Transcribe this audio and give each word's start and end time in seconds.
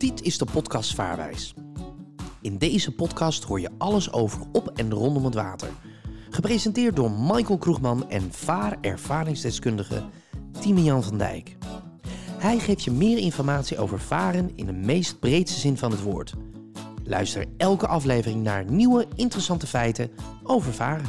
Dit 0.00 0.22
is 0.22 0.38
de 0.38 0.44
podcast 0.44 0.94
Vaarwijs. 0.94 1.54
In 2.40 2.58
deze 2.58 2.94
podcast 2.94 3.44
hoor 3.44 3.60
je 3.60 3.70
alles 3.78 4.12
over 4.12 4.40
op 4.52 4.68
en 4.68 4.92
rondom 4.92 5.24
het 5.24 5.34
water. 5.34 5.68
Gepresenteerd 6.30 6.96
door 6.96 7.10
Michael 7.10 7.58
Kroegman 7.58 8.10
en 8.10 8.32
vaarervaringsdeskundige 8.32 10.02
Timian 10.60 11.02
van 11.02 11.18
Dijk. 11.18 11.56
Hij 12.38 12.58
geeft 12.58 12.82
je 12.82 12.90
meer 12.90 13.18
informatie 13.18 13.78
over 13.78 14.00
varen 14.00 14.50
in 14.54 14.66
de 14.66 14.72
meest 14.72 15.18
breedste 15.18 15.60
zin 15.60 15.78
van 15.78 15.90
het 15.90 16.02
woord. 16.02 16.34
Luister 17.04 17.44
elke 17.56 17.86
aflevering 17.86 18.42
naar 18.42 18.70
nieuwe 18.70 19.06
interessante 19.14 19.66
feiten 19.66 20.10
over 20.42 20.72
varen. 20.72 21.06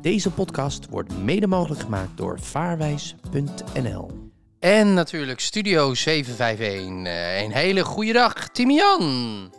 Deze 0.00 0.30
podcast 0.30 0.88
wordt 0.90 1.18
mede 1.18 1.46
mogelijk 1.46 1.80
gemaakt 1.80 2.16
door 2.16 2.40
vaarwijs.nl. 2.40 4.27
En 4.60 4.94
natuurlijk 4.94 5.40
Studio 5.40 5.94
751. 5.94 7.04
Eh, 7.06 7.42
een 7.42 7.52
hele 7.52 7.84
goede 7.84 8.12
dag, 8.12 8.48
Timian. 8.48 9.52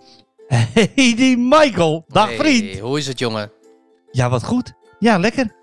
Hey, 0.48 0.92
die 1.16 1.38
Michael. 1.38 2.04
Dag 2.08 2.28
Hey, 2.28 2.38
vriend. 2.38 2.80
Hoe 2.80 2.98
is 2.98 3.08
het, 3.08 3.20
jongen? 3.20 3.52
Ja, 4.12 4.30
wat 4.30 4.44
goed. 4.44 4.74
Ja, 5.00 5.18
lekker. 5.18 5.56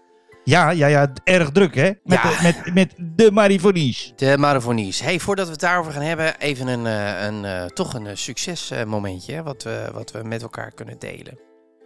Ja, 0.44 0.70
ja, 0.70 0.86
ja, 0.86 1.12
erg 1.24 1.50
druk 1.50 1.74
hè. 1.74 1.90
Met, 2.02 2.18
Ja. 2.22 2.30
de, 2.30 2.38
met, 2.42 2.74
met 2.74 2.94
de 3.16 3.32
Marifonies. 3.32 4.12
De 4.16 4.38
Marafonies. 4.38 5.00
Hey, 5.00 5.20
voordat 5.20 5.46
we 5.46 5.52
het 5.52 5.60
daarover 5.60 5.92
gaan 5.92 6.02
hebben, 6.02 6.38
even 6.38 6.66
een, 6.66 6.86
eh, 6.86 7.24
een, 7.26 7.44
eh, 7.44 7.64
toch 7.64 7.94
een 7.94 8.18
succesmomentje 8.18 9.42
wat, 9.42 9.62
we, 9.62 9.88
wat 9.92 10.10
we 10.10 10.22
met 10.22 10.42
elkaar 10.42 10.72
kunnen 10.72 10.98
delen. 10.98 11.38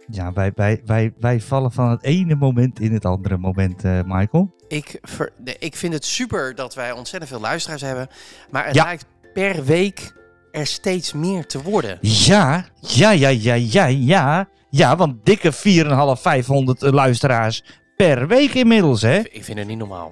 Ja, 0.07 0.33
wij, 0.33 0.51
wij, 0.55 0.81
wij, 0.85 1.13
wij 1.19 1.39
vallen 1.41 1.71
van 1.71 1.89
het 1.89 2.03
ene 2.03 2.35
moment 2.35 2.79
in 2.79 2.93
het 2.93 3.05
andere 3.05 3.37
moment, 3.37 3.83
eh, 3.83 3.99
Michael. 4.05 4.55
Ik, 4.67 4.99
ver- 5.01 5.31
ik 5.59 5.75
vind 5.75 5.93
het 5.93 6.05
super 6.05 6.55
dat 6.55 6.73
wij 6.75 6.91
ontzettend 6.91 7.31
veel 7.31 7.41
luisteraars 7.41 7.81
hebben, 7.81 8.07
maar 8.49 8.65
het 8.65 8.75
Ja. 8.75 8.83
lijkt 8.83 9.05
per 9.33 9.63
week 9.65 10.13
er 10.51 10.65
steeds 10.65 11.13
meer 11.13 11.45
te 11.45 11.61
worden. 11.61 11.97
Ja, 12.01 12.65
ja, 12.79 13.11
ja, 13.11 13.27
ja, 13.29 13.53
ja, 13.53 13.85
ja. 13.85 14.47
Ja, 14.69 14.95
want 14.95 15.15
dikke 15.25 15.51
4,5, 15.53 16.21
500 16.21 16.81
luisteraars 16.81 17.63
per 17.95 18.27
week 18.27 18.53
inmiddels, 18.53 19.01
hè. 19.01 19.17
Ik 19.17 19.43
vind 19.43 19.57
het 19.57 19.67
niet 19.67 19.77
normaal. 19.77 20.11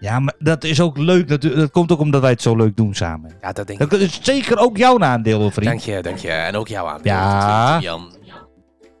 Ja, 0.00 0.18
maar 0.20 0.34
dat 0.38 0.64
is 0.64 0.80
ook 0.80 0.98
leuk. 0.98 1.28
Dat, 1.28 1.42
dat 1.42 1.70
komt 1.70 1.92
ook 1.92 1.98
omdat 2.00 2.20
wij 2.20 2.30
het 2.30 2.42
zo 2.42 2.56
leuk 2.56 2.76
doen 2.76 2.94
samen. 2.94 3.32
Ja, 3.40 3.52
dat 3.52 3.66
denk 3.66 3.80
ik. 3.80 3.90
Dat 3.90 4.00
is 4.00 4.18
zeker 4.22 4.58
ook 4.58 4.76
jouw 4.76 4.98
aandeel, 4.98 5.50
vriend. 5.50 5.66
Dank 5.70 5.80
je, 5.80 6.02
dank 6.02 6.16
je. 6.18 6.30
En 6.30 6.54
ook 6.56 6.68
jouw 6.68 6.86
aandeel, 6.86 7.12
Ja. 7.12 7.78
Timian. 7.78 8.12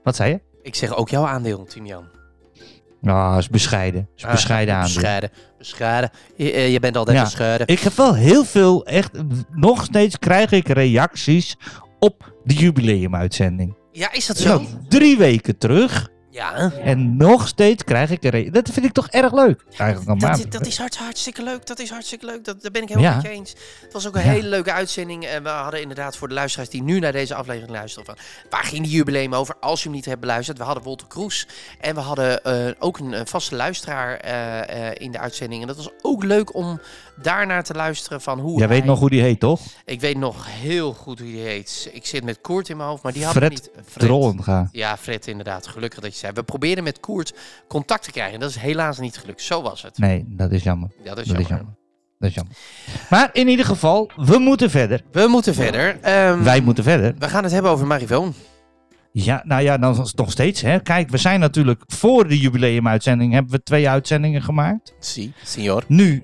Wat 0.02 0.16
zei 0.16 0.30
je? 0.30 0.40
Ik 0.62 0.74
zeg 0.74 0.94
ook 0.96 1.08
jouw 1.08 1.26
aandeel, 1.26 1.64
Timian. 1.64 2.04
Nou, 3.00 3.38
is 3.38 3.48
bescheiden. 3.48 4.08
Is 4.16 4.24
Ah, 4.24 4.30
bescheiden 4.30 4.74
aandeel. 4.74 4.94
Bescheiden. 4.94 5.30
Bescheiden. 5.58 6.10
Je, 6.36 6.52
eh, 6.52 6.72
je 6.72 6.80
bent 6.80 6.96
altijd 6.96 7.16
Ja. 7.16 7.22
bescheiden. 7.22 7.66
Ik 7.66 7.78
heb 7.80 7.92
wel 7.92 8.14
heel 8.14 8.44
veel, 8.44 8.86
echt, 8.86 9.10
nog 9.50 9.84
steeds 9.84 10.18
krijg 10.18 10.50
ik 10.50 10.68
reacties 10.68 11.56
op 11.98 12.32
de 12.44 12.54
jubileumuitzending. 12.54 13.76
Ja, 13.92 14.12
is 14.12 14.26
dat 14.26 14.36
zo? 14.38 14.52
al 14.52 14.64
drie 14.88 15.16
weken 15.18 15.58
terug 15.58 16.08
Ja. 16.40 16.70
en 16.82 17.16
nog 17.16 17.48
steeds 17.48 17.84
krijg 17.84 18.10
ik 18.10 18.24
een 18.24 18.52
Dat 18.52 18.68
vind 18.70 18.86
ik 18.86 18.92
toch 18.92 19.08
erg 19.08 19.32
leuk. 19.32 19.64
Eigenlijk 19.76 20.20
Dat, 20.20 20.38
is- 20.38 20.44
dat 20.48 20.66
is 20.66 20.78
hart, 20.78 20.96
hartstikke 20.96 21.42
leuk. 21.42 21.66
Dat 21.66 21.78
is 21.78 21.90
hartstikke 21.90 22.26
leuk. 22.26 22.44
Dat, 22.44 22.62
daar 22.62 22.70
ben 22.70 22.82
ik 22.82 22.88
helemaal 22.88 23.10
Ja. 23.10 23.16
met 23.16 23.26
je 23.26 23.30
eens. 23.32 23.54
Het 23.82 23.92
was 23.92 24.06
ook 24.06 24.14
een 24.14 24.24
Ja. 24.24 24.30
hele 24.30 24.48
leuke 24.48 24.72
uitzending. 24.72 25.24
En 25.24 25.42
we 25.42 25.48
hadden 25.48 25.80
inderdaad 25.80 26.16
voor 26.16 26.28
de 26.28 26.34
luisteraars 26.34 26.68
die 26.70 26.82
nu 26.82 26.98
naar 26.98 27.12
deze 27.12 27.34
aflevering 27.34 27.70
luisteren 27.72 28.06
van 28.06 28.16
waar 28.50 28.64
ging 28.64 28.82
die 28.84 28.92
jubileum 28.92 29.34
over? 29.34 29.54
Als 29.60 29.78
je 29.82 29.84
hem 29.88 29.96
niet 29.96 30.04
hebt 30.04 30.20
beluisterd. 30.20 30.58
We 30.58 30.64
hadden 30.64 30.82
Wolter 30.82 31.06
Kroes 31.06 31.46
en 31.80 31.94
we 31.94 32.00
hadden 32.00 32.44
eh, 32.44 32.66
ook 32.78 32.98
een, 32.98 33.12
een 33.12 33.26
vaste 33.26 33.54
luisteraar 33.56 34.16
eh, 34.16 34.88
eh, 34.88 34.94
in 34.98 35.12
de 35.12 35.18
uitzending. 35.18 35.60
En 35.60 35.66
dat 35.66 35.76
was 35.76 35.88
ook 36.02 36.24
leuk 36.24 36.54
om 36.54 36.80
daarnaar 37.22 37.62
te 37.62 37.74
luisteren 37.74 38.20
van 38.20 38.38
hoe 38.38 38.58
Jij 38.58 38.68
weet 38.68 38.84
nog 38.84 38.98
hoe 38.98 39.10
die 39.10 39.20
heet, 39.20 39.40
toch? 39.40 39.60
Ik 39.84 40.00
weet 40.00 40.16
nog 40.16 40.46
heel 40.48 40.92
goed 40.92 41.18
hoe 41.18 41.28
die 41.28 41.40
heet. 41.40 41.90
Ik 41.92 42.06
zit 42.06 42.24
met 42.24 42.40
Koert 42.40 42.68
in 42.68 42.76
mijn 42.76 42.88
hoofd, 42.88 43.02
maar 43.02 43.12
die 43.12 43.24
had 43.24 43.32
Fred 43.32 43.50
niet. 43.50 43.70
Gaan. 44.44 44.68
Ja, 44.72 44.96
Fred, 44.96 45.26
inderdaad. 45.26 45.66
Gelukkig 45.66 46.00
dat 46.00 46.12
je 46.12 46.18
zei. 46.18 46.32
We 46.32 46.42
probeerden 46.42 46.84
met 46.84 47.00
Koert 47.00 47.34
contact 47.68 48.04
te 48.04 48.10
krijgen. 48.10 48.40
Dat 48.40 48.50
is 48.50 48.56
helaas 48.56 48.98
niet 48.98 49.18
gelukt. 49.18 49.42
Zo 49.42 49.62
was 49.62 49.82
het. 49.82 49.98
Nee, 49.98 50.24
dat 50.28 50.52
is 50.52 50.62
jammer. 50.62 50.90
Ja, 51.04 51.14
dat 51.14 51.24
is 51.24 51.30
Dat 51.30 51.40
is 51.40 51.48
jammer. 51.48 51.74
Dat 52.18 52.28
is 52.28 52.34
jammer. 52.34 52.54
Maar 53.10 53.30
in 53.32 53.48
ieder 53.48 53.64
geval, 53.64 54.10
we 54.16 54.38
moeten 54.38 54.70
verder. 54.70 55.02
We 55.12 55.26
moeten 55.28 55.54
verder. 55.54 55.98
Ehm, 56.00 56.42
Wij 56.42 56.60
moeten 56.60 56.84
verder. 56.84 57.14
We 57.18 57.28
gaan 57.28 57.42
het 57.42 57.52
hebben 57.52 57.70
over 57.70 57.86
Marivoon. 57.86 58.34
Ja, 59.12 59.42
nou 59.44 59.62
ja, 59.62 59.78
dan 59.78 60.06
nog 60.14 60.30
steeds. 60.30 60.60
Hè. 60.60 60.80
Kijk, 60.80 61.10
we 61.10 61.16
zijn 61.16 61.40
natuurlijk 61.40 61.82
voor 61.86 62.28
de 62.28 62.38
jubileumuitzending 62.38 63.32
hebben 63.32 63.52
we 63.52 63.62
twee 63.62 63.88
uitzendingen 63.88 64.42
gemaakt. 64.42 64.94
Si, 64.98 65.32
signor. 65.44 65.84
Nu, 65.86 66.22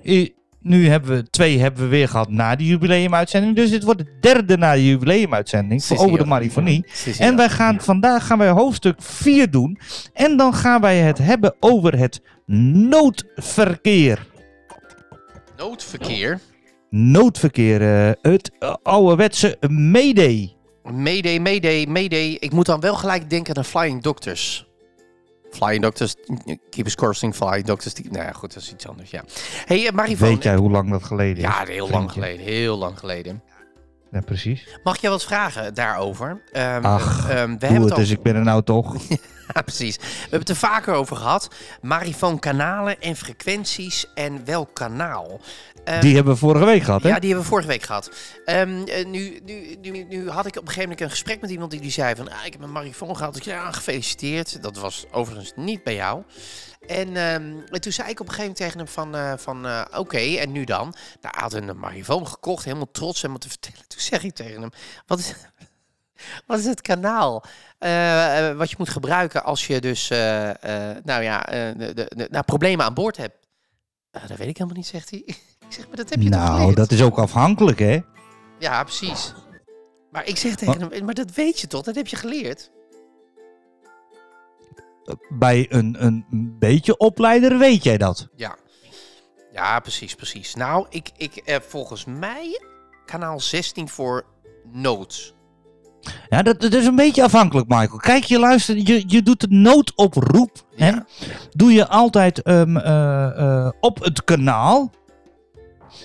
nu 0.59 0.87
hebben 0.87 1.09
we 1.09 1.29
twee 1.29 1.59
hebben 1.59 1.81
we 1.83 1.87
weer 1.87 2.07
gehad 2.07 2.29
na 2.29 2.55
de 2.55 2.65
jubileumuitzending. 2.65 3.55
Dus 3.55 3.69
dit 3.69 3.83
wordt 3.83 3.99
de 3.99 4.17
derde 4.19 4.57
na 4.57 4.73
de 4.73 4.87
jubileumuitzending 4.87 5.83
voor 5.83 5.97
over 5.97 6.17
de. 6.17 6.25
Marifonie. 6.25 6.85
En 7.17 7.35
wij 7.35 7.49
gaan, 7.49 7.81
vandaag 7.81 8.27
gaan 8.27 8.37
wij 8.37 8.49
hoofdstuk 8.49 8.95
4 9.01 9.51
doen. 9.51 9.79
En 10.13 10.37
dan 10.37 10.53
gaan 10.53 10.81
wij 10.81 10.97
het 10.97 11.17
hebben 11.17 11.55
over 11.59 11.97
het 11.97 12.21
noodverkeer. 12.45 14.25
Noodverkeer. 15.57 16.39
Noodverkeer, 16.89 17.81
eh, 17.81 18.11
het 18.21 18.51
uh, 18.59 18.75
ouderwetse 18.83 19.57
Mayday. 19.69 20.55
Mayday, 20.83 21.39
mayday, 21.39 21.85
mayday. 21.85 22.37
Ik 22.39 22.51
moet 22.51 22.65
dan 22.65 22.79
wel 22.79 22.95
gelijk 22.95 23.29
denken 23.29 23.55
aan 23.55 23.65
Flying 23.65 24.01
Doctors. 24.03 24.66
Flying 25.51 25.81
Doctors, 25.81 26.15
Keepers 26.69 26.95
Coursing, 26.95 27.35
Flying 27.35 27.65
Doctors. 27.65 27.93
Die, 27.93 28.11
nou 28.11 28.23
ja, 28.23 28.31
goed, 28.31 28.53
dat 28.53 28.63
is 28.63 28.71
iets 28.71 28.87
anders, 28.87 29.09
ja. 29.09 29.23
hey, 29.65 29.87
eh, 29.87 29.93
Marivoon. 29.93 30.29
Weet 30.29 30.43
jij 30.43 30.55
hoe 30.55 30.71
lang 30.71 30.89
dat 30.89 31.03
geleden 31.03 31.37
is? 31.37 31.41
Ja, 31.43 31.65
heel 31.65 31.89
lang 31.89 32.11
geleden. 32.11 32.45
Heel 32.45 32.77
lang 32.77 32.99
geleden. 32.99 33.43
Ja, 34.11 34.21
precies. 34.21 34.79
Mag 34.83 35.01
jij 35.01 35.09
wat 35.09 35.23
vragen 35.23 35.73
daarover? 35.73 36.43
Ehm, 36.51 36.85
Ach, 36.85 37.29
ehm, 37.29 37.57
we 37.57 37.65
hebben 37.65 37.81
het, 37.81 37.89
het 37.89 37.95
dus 37.95 38.09
ik 38.09 38.21
ben 38.21 38.35
er 38.35 38.43
nou 38.43 38.63
toch. 38.63 38.95
Ja, 39.53 39.61
precies. 39.61 39.95
We 39.97 40.03
hebben 40.21 40.39
het 40.39 40.49
er 40.49 40.55
vaker 40.55 40.93
over 40.93 41.15
gehad. 41.15 41.47
Marifoon 41.81 42.39
kanalen 42.39 43.01
en 43.01 43.15
frequenties 43.15 44.05
en 44.13 44.45
welk 44.45 44.69
kanaal. 44.73 45.39
Ehm, 45.83 46.01
Die 46.01 46.15
hebben 46.15 46.33
we 46.33 46.39
vorige 46.39 46.65
week 46.65 46.83
gehad, 46.83 47.03
hè? 47.03 47.09
Ja, 47.09 47.15
die 47.19 47.25
hebben 47.29 47.43
we 47.43 47.49
vorige 47.51 47.67
week 47.67 47.83
gehad. 47.83 48.11
Eh, 48.45 48.65
nu, 49.05 49.39
nu, 49.43 49.75
nu, 49.81 50.03
nu 50.03 50.29
had 50.29 50.45
ik 50.45 50.55
op 50.55 50.61
een 50.61 50.67
gegeven 50.67 50.81
moment 50.81 51.01
een 51.01 51.09
gesprek 51.09 51.41
met 51.41 51.49
iemand 51.49 51.71
die, 51.71 51.79
die 51.81 51.91
zei 51.91 52.15
van... 52.15 52.31
Ah, 52.31 52.45
ik 52.45 52.53
heb 52.53 52.61
een 52.61 52.71
marifoon 52.71 53.17
gehad. 53.17 53.35
Ik 53.35 53.43
zei, 53.43 53.55
ja, 53.55 53.71
gefeliciteerd. 53.71 54.63
Dat 54.63 54.77
was 54.77 55.05
overigens 55.11 55.51
niet 55.55 55.83
bij 55.83 55.95
jou. 55.95 56.23
En, 56.87 57.07
ehm, 57.07 57.53
en 57.71 57.81
toen 57.81 57.91
zei 57.91 58.09
ik 58.09 58.19
op 58.19 58.27
een 58.27 58.33
gegeven 58.33 58.39
moment 58.41 58.57
tegen 58.57 58.77
hem 58.77 58.87
van... 58.87 59.15
eh, 59.15 59.33
van 59.37 59.65
eh, 59.67 59.99
Oké, 59.99 60.17
en 60.17 60.51
nu 60.51 60.63
dan? 60.63 60.93
Nou, 61.21 61.35
hij 61.35 61.41
had 61.43 61.53
een 61.53 61.77
marifoon 61.79 62.27
gekocht, 62.27 62.63
helemaal 62.65 62.91
trots 62.91 63.17
helemaal 63.17 63.39
te 63.39 63.49
vertellen. 63.49 63.87
Toen 63.87 63.99
zeg 64.01 64.23
ik 64.23 64.35
tegen 64.35 64.61
hem... 64.61 64.71
Wat 65.05 65.19
is, 65.19 65.33
wat 66.45 66.59
is 66.59 66.65
het 66.65 66.81
kanaal 66.81 67.43
eh, 67.77 68.49
eh, 68.49 68.57
wat 68.57 68.69
je 68.69 68.75
moet 68.79 68.89
gebruiken 68.89 69.43
als 69.43 69.67
je 69.67 69.81
dus... 69.81 70.09
eh, 70.09 70.49
nou 71.03 71.23
ja, 71.23 71.41
de, 71.77 71.93
de, 71.93 72.27
nou, 72.31 72.43
problemen 72.43 72.85
aan 72.85 72.93
boord 72.93 73.17
hebt? 73.17 73.47
Dat 74.11 74.37
weet 74.37 74.47
ik 74.47 74.57
helemaal 74.57 74.75
niet, 74.77 74.87
zegt 74.87 75.09
hij. 75.09 75.23
Ik 75.67 75.73
zeg, 75.73 75.87
maar 75.87 75.95
dat 75.97 76.09
heb 76.09 76.21
je 76.21 76.29
toch 76.29 76.39
Nou, 76.39 76.57
geleerd? 76.59 76.75
dat 76.75 76.91
is 76.91 77.01
ook 77.01 77.17
afhankelijk, 77.17 77.79
hè? 77.79 77.99
Ja, 78.59 78.83
precies. 78.83 79.33
Maar 80.11 80.25
ik 80.25 80.37
zeg 80.37 80.55
tegen 80.55 80.91
hem, 80.91 81.05
maar 81.05 81.13
dat 81.13 81.31
weet 81.31 81.59
je 81.59 81.67
toch? 81.67 81.83
Dat 81.83 81.95
heb 81.95 82.07
je 82.07 82.15
geleerd. 82.15 82.71
Bij 85.29 85.65
een, 85.69 85.95
een 86.03 86.25
beetje 86.59 86.97
opleider 86.97 87.57
weet 87.57 87.83
jij 87.83 87.97
dat. 87.97 88.27
Ja. 88.35 88.57
Ja, 89.51 89.79
precies, 89.79 90.15
precies. 90.15 90.55
Nou, 90.55 90.85
ik, 90.89 91.11
ik 91.17 91.59
volgens 91.67 92.05
mij 92.05 92.61
kanaal 93.05 93.39
16 93.39 93.89
voor 93.89 94.25
nood. 94.71 95.35
Ja, 96.29 96.41
dat, 96.41 96.61
dat 96.61 96.73
is 96.73 96.85
een 96.85 96.95
beetje 96.95 97.23
afhankelijk, 97.23 97.67
Michael. 97.67 97.97
Kijk, 97.97 98.23
je 98.23 98.39
luistert, 98.39 98.87
je, 98.87 99.03
je 99.07 99.21
doet 99.21 99.39
de 99.39 99.47
noodoproep. 99.49 100.51
Hè? 100.75 100.87
Ja. 100.87 101.05
Doe 101.51 101.73
je 101.73 101.87
altijd 101.87 102.41
ehm, 102.41 102.77
eh, 102.77 103.39
eh, 103.39 103.69
op 103.79 104.03
het 104.03 104.23
kanaal. 104.23 104.91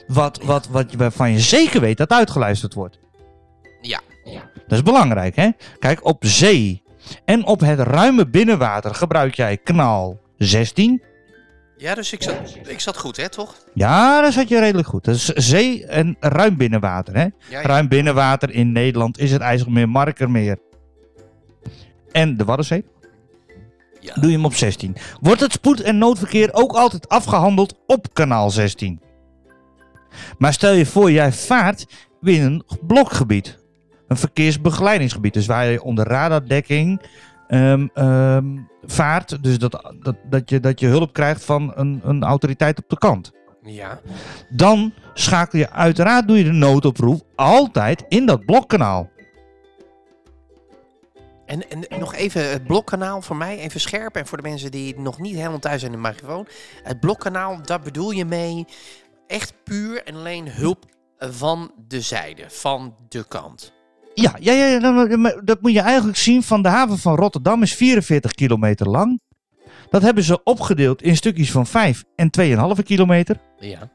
Wat, 0.06 0.42
wat, 0.42 0.68
wat 0.68 0.90
je, 0.90 0.96
waarvan 0.96 1.32
je 1.32 1.40
zeker 1.40 1.80
weet 1.80 1.96
dat 1.96 2.10
uitgeluisterd 2.10 2.74
wordt. 2.74 2.98
Ja. 3.80 4.00
Dat 4.54 4.78
is 4.78 4.82
belangrijk, 4.82 5.36
hè? 5.36 5.50
Kijk, 5.78 6.04
op 6.04 6.24
zee 6.24 6.82
en 7.24 7.46
op 7.46 7.60
het 7.60 7.78
ruime 7.78 8.28
binnenwater 8.28 8.94
gebruik 8.94 9.34
jij 9.34 9.56
kanaal 9.56 10.18
16. 10.36 11.02
Ja, 11.82 11.94
dus 11.94 12.12
ik 12.12 12.22
zat, 12.22 12.58
ik 12.66 12.80
zat 12.80 12.96
goed, 12.96 13.16
hè, 13.16 13.28
toch? 13.28 13.54
Ja, 13.74 14.20
daar 14.20 14.32
zat 14.32 14.48
je 14.48 14.58
redelijk 14.58 14.88
goed. 14.88 15.04
Dat 15.04 15.14
is 15.14 15.24
zee 15.24 15.86
en 15.86 16.16
ruim 16.20 16.56
binnenwater, 16.56 17.14
hè? 17.14 17.22
Ja, 17.22 17.30
ja. 17.48 17.62
Ruim 17.62 17.88
binnenwater 17.88 18.50
in 18.50 18.72
Nederland 18.72 19.18
is 19.18 19.32
het 19.32 19.40
IJsselmeer, 19.40 19.88
Markermeer 19.88 20.58
en 22.12 22.36
de 22.36 22.44
Waddenzee. 22.44 22.84
Ja. 24.00 24.14
Doe 24.14 24.30
je 24.30 24.36
hem 24.36 24.44
op 24.44 24.54
16. 24.54 24.96
Wordt 25.20 25.40
het 25.40 25.52
spoed- 25.52 25.80
en 25.80 25.98
noodverkeer 25.98 26.52
ook 26.52 26.72
altijd 26.72 27.08
afgehandeld 27.08 27.74
op 27.86 28.06
kanaal 28.12 28.50
16? 28.50 29.00
Maar 30.38 30.52
stel 30.52 30.72
je 30.72 30.86
voor, 30.86 31.10
jij 31.10 31.32
vaart 31.32 31.86
binnen 32.20 32.52
een 32.52 32.78
blokgebied. 32.86 33.58
Een 34.08 34.16
verkeersbegeleidingsgebied. 34.16 35.34
Dus 35.34 35.46
waar 35.46 35.66
je 35.66 35.82
onder 35.82 36.06
radardekking 36.06 37.02
ehm, 37.52 38.58
vaart. 38.82 39.42
Dus 39.42 39.58
dat, 39.58 39.94
dat, 40.00 40.16
dat, 40.24 40.50
je, 40.50 40.60
dat 40.60 40.80
je 40.80 40.86
hulp 40.86 41.12
krijgt 41.12 41.44
van 41.44 41.72
een, 41.74 42.00
een 42.04 42.22
autoriteit 42.22 42.78
op 42.78 42.88
de 42.88 42.98
kant. 42.98 43.32
Ja. 43.62 44.00
Dan 44.48 44.92
schakel 45.14 45.58
je 45.58 45.70
uiteraard, 45.70 46.28
doe 46.28 46.38
je 46.38 46.44
de 46.44 46.52
noodoproep 46.52 47.22
altijd 47.34 48.04
in 48.08 48.26
dat 48.26 48.46
blokkanaal. 48.46 49.10
En, 51.46 51.70
en 51.70 51.98
nog 51.98 52.14
even 52.14 52.50
het 52.50 52.64
blokkanaal 52.64 53.22
voor 53.22 53.36
mij, 53.36 53.58
even 53.58 53.80
scherp. 53.80 54.16
En 54.16 54.26
voor 54.26 54.36
de 54.36 54.48
mensen 54.48 54.70
die 54.70 55.00
nog 55.00 55.18
niet 55.18 55.34
helemaal 55.34 55.58
thuis 55.58 55.80
zijn 55.80 55.92
in 55.92 56.02
de 56.02 56.08
microfoon. 56.08 56.46
Het 56.82 57.00
blokkanaal, 57.00 57.62
daar 57.62 57.80
bedoel 57.80 58.10
je 58.10 58.24
mee 58.24 58.64
echt 59.26 59.54
puur 59.64 60.04
en 60.04 60.14
alleen 60.14 60.50
hulp 60.50 60.84
van 61.18 61.72
de 61.88 62.00
zijde, 62.00 62.44
van 62.48 62.96
de 63.08 63.24
kant. 63.28 63.72
Ja, 64.14 64.36
ja, 64.40 64.52
ja, 64.52 64.78
dat 65.44 65.60
moet 65.60 65.72
je 65.72 65.80
eigenlijk 65.80 66.18
zien 66.18 66.42
van 66.42 66.62
de 66.62 66.68
haven 66.68 66.98
van 66.98 67.14
Rotterdam 67.14 67.62
is 67.62 67.74
44 67.74 68.32
kilometer 68.32 68.88
lang. 68.88 69.20
Dat 69.90 70.02
hebben 70.02 70.24
ze 70.24 70.42
opgedeeld 70.42 71.02
in 71.02 71.16
stukjes 71.16 71.50
van 71.50 71.66
5 71.66 72.04
en 72.16 72.30
2,5 72.76 72.82
kilometer. 72.84 73.36
Ja. 73.58 73.90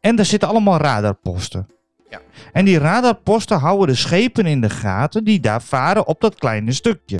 En 0.00 0.16
daar 0.16 0.24
zitten 0.24 0.48
allemaal 0.48 0.78
radarposten. 0.78 1.66
Ja. 2.10 2.20
En 2.52 2.64
die 2.64 2.78
radarposten 2.78 3.58
houden 3.58 3.86
de 3.86 3.94
schepen 3.94 4.46
in 4.46 4.60
de 4.60 4.70
gaten 4.70 5.24
die 5.24 5.40
daar 5.40 5.62
varen 5.62 6.06
op 6.06 6.20
dat 6.20 6.34
kleine 6.34 6.72
stukje. 6.72 7.18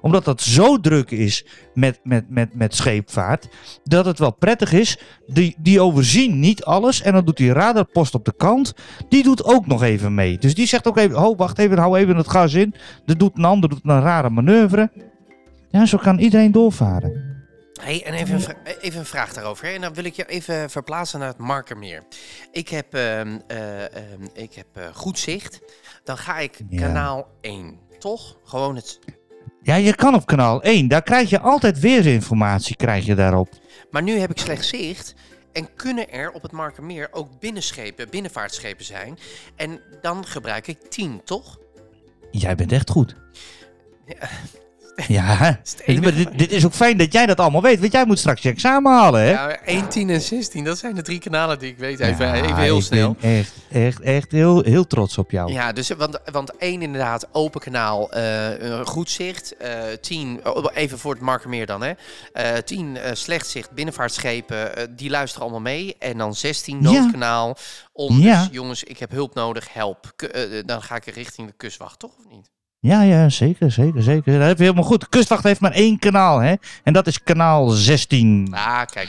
Omdat 0.00 0.24
dat 0.24 0.40
zo 0.40 0.80
druk 0.80 1.10
is 1.10 1.46
met, 1.74 2.00
met, 2.02 2.24
met, 2.30 2.54
met 2.54 2.74
scheepvaart, 2.74 3.48
dat 3.84 4.04
het 4.04 4.18
wel 4.18 4.32
prettig 4.32 4.72
is. 4.72 4.98
Die, 5.26 5.56
die 5.58 5.80
overzien 5.80 6.40
niet 6.40 6.64
alles. 6.64 7.02
En 7.02 7.12
dan 7.12 7.24
doet 7.24 7.36
die 7.36 7.52
radarpost 7.52 8.14
op 8.14 8.24
de 8.24 8.34
kant, 8.36 8.74
die 9.08 9.22
doet 9.22 9.44
ook 9.44 9.66
nog 9.66 9.82
even 9.82 10.14
mee. 10.14 10.38
Dus 10.38 10.54
die 10.54 10.66
zegt 10.66 10.86
ook 10.86 10.96
even, 10.96 11.24
oh 11.24 11.38
wacht 11.38 11.58
even, 11.58 11.78
hou 11.78 11.98
even 11.98 12.16
het 12.16 12.28
gas 12.28 12.54
in. 12.54 12.74
Dat 13.04 13.18
doet 13.18 13.36
een 13.38 13.44
ander, 13.44 13.68
doet 13.68 13.80
een 13.82 14.00
rare 14.00 14.30
manoeuvre. 14.30 14.90
Ja, 15.70 15.86
zo 15.86 15.98
kan 15.98 16.18
iedereen 16.18 16.52
doorvaren. 16.52 17.30
Hey, 17.80 18.04
en 18.04 18.14
even 18.14 18.34
een, 18.34 18.56
even 18.80 18.98
een 18.98 19.06
vraag 19.06 19.32
daarover. 19.32 19.66
Hè? 19.66 19.72
En 19.72 19.80
dan 19.80 19.94
wil 19.94 20.04
ik 20.04 20.14
je 20.14 20.26
even 20.26 20.70
verplaatsen 20.70 21.18
naar 21.18 21.28
het 21.28 21.38
Markermeer. 21.38 22.02
Ik 22.52 22.68
heb, 22.68 22.94
ehm, 22.94 23.38
eh, 23.46 23.84
ehm, 23.84 24.22
ik 24.34 24.54
heb 24.54 24.66
eh, 24.72 24.84
goed 24.92 25.18
zicht. 25.18 25.60
Dan 26.04 26.16
ga 26.16 26.38
ik 26.38 26.60
Ja. 26.68 26.80
kanaal 26.80 27.28
1. 27.40 27.78
Toch? 27.98 28.36
Gewoon 28.44 28.76
het. 28.76 28.98
Ja, 29.62 29.74
je 29.74 29.94
kan 29.94 30.14
op 30.14 30.26
kanaal 30.26 30.62
1. 30.62 30.88
Daar 30.88 31.02
krijg 31.02 31.30
je 31.30 31.40
altijd 31.40 31.80
weerinformatie 31.80 32.76
krijg 32.76 33.06
je 33.06 33.14
daarop. 33.14 33.48
Maar 33.90 34.02
nu 34.02 34.18
heb 34.18 34.30
ik 34.30 34.38
slecht 34.38 34.64
zicht. 34.64 35.14
En 35.52 35.74
kunnen 35.74 36.12
er 36.12 36.30
op 36.30 36.42
het 36.42 36.52
Markermeer 36.52 37.08
ook 37.10 37.40
binnenschepen, 37.40 38.10
binnenvaartschepen 38.10 38.84
zijn? 38.84 39.18
En 39.56 39.80
dan 40.00 40.26
gebruik 40.26 40.66
ik 40.66 40.80
10, 40.90 41.20
toch? 41.24 41.58
Jij 42.30 42.54
bent 42.54 42.72
echt 42.72 42.90
goed. 42.90 43.16
Ja. 44.06 44.28
Ja, 45.08 45.58
maar 46.02 46.14
dit, 46.14 46.38
dit 46.38 46.52
is 46.52 46.64
ook 46.64 46.72
fijn 46.72 46.96
dat 46.96 47.12
jij 47.12 47.26
dat 47.26 47.40
allemaal 47.40 47.62
weet. 47.62 47.80
Want 47.80 47.92
jij 47.92 48.04
moet 48.06 48.18
straks 48.18 48.42
je 48.42 48.48
examen 48.48 48.92
halen, 48.92 49.20
hè? 49.20 49.30
Ja, 49.30 49.48
1, 49.64 49.88
10 49.88 50.10
en 50.10 50.20
16, 50.20 50.64
dat 50.64 50.78
zijn 50.78 50.94
de 50.94 51.02
drie 51.02 51.18
kanalen 51.18 51.58
die 51.58 51.70
ik 51.70 51.78
weet. 51.78 52.00
Even, 52.00 52.26
Ja, 52.26 52.34
even 52.34 52.56
heel 52.56 52.80
snel. 52.82 53.16
echt, 53.20 53.52
echt, 53.70 54.00
echt 54.00 54.32
heel, 54.32 54.62
heel 54.62 54.86
trots 54.86 55.18
op 55.18 55.30
jou. 55.30 55.52
Ja, 55.52 55.72
dus, 55.72 55.88
want, 55.88 56.18
want 56.32 56.56
één 56.56 56.82
inderdaad, 56.82 57.28
open 57.32 57.60
kanaal, 57.60 58.12
eh, 58.12 58.72
eh, 58.80 58.86
goed 58.86 59.10
zicht. 59.10 59.56
eh 59.56 59.72
10, 60.00 60.40
oh, 60.44 60.64
even 60.74 60.98
voor 60.98 61.12
het 61.12 61.22
Markermeer 61.22 61.66
dan 61.66 61.82
hè. 61.82 61.92
Eh 62.32 62.56
10, 62.58 62.96
eh, 62.96 63.10
slecht 63.14 63.46
zicht, 63.48 63.70
binnenvaartschepen, 63.70 64.76
eh, 64.76 64.86
die 64.90 65.10
luisteren 65.10 65.42
allemaal 65.42 65.62
mee. 65.72 65.96
En 65.98 66.18
dan 66.18 66.34
16, 66.34 66.80
Ja. 66.82 66.90
noodkanaal. 66.90 67.56
Om, 67.92 68.20
Ja. 68.20 68.38
dus 68.40 68.48
jongens, 68.52 68.84
ik 68.84 68.98
heb 68.98 69.10
hulp 69.10 69.34
nodig, 69.34 69.72
help. 69.72 70.12
Eh, 70.16 70.58
eh, 70.58 70.66
dan 70.66 70.82
ga 70.82 70.96
ik 70.96 71.04
richting 71.04 71.46
de 71.48 71.54
kustwacht, 71.56 71.98
toch 71.98 72.12
of 72.18 72.24
niet? 72.30 72.50
Ja, 72.82 73.02
ja, 73.02 73.28
zeker, 73.28 73.70
zeker, 73.70 74.02
zeker. 74.02 74.38
Dat 74.38 74.48
heb 74.48 74.56
je 74.56 74.62
helemaal 74.62 74.84
goed. 74.84 75.00
De 75.00 75.08
kustwacht 75.08 75.42
heeft 75.42 75.60
maar 75.60 75.72
één 75.72 75.98
kanaal, 75.98 76.38
hè? 76.38 76.54
En 76.82 76.92
dat 76.92 77.06
is 77.06 77.22
kanaal 77.22 77.68
16. 77.68 78.48
Ah, 78.50 78.82
kijk. 78.84 79.08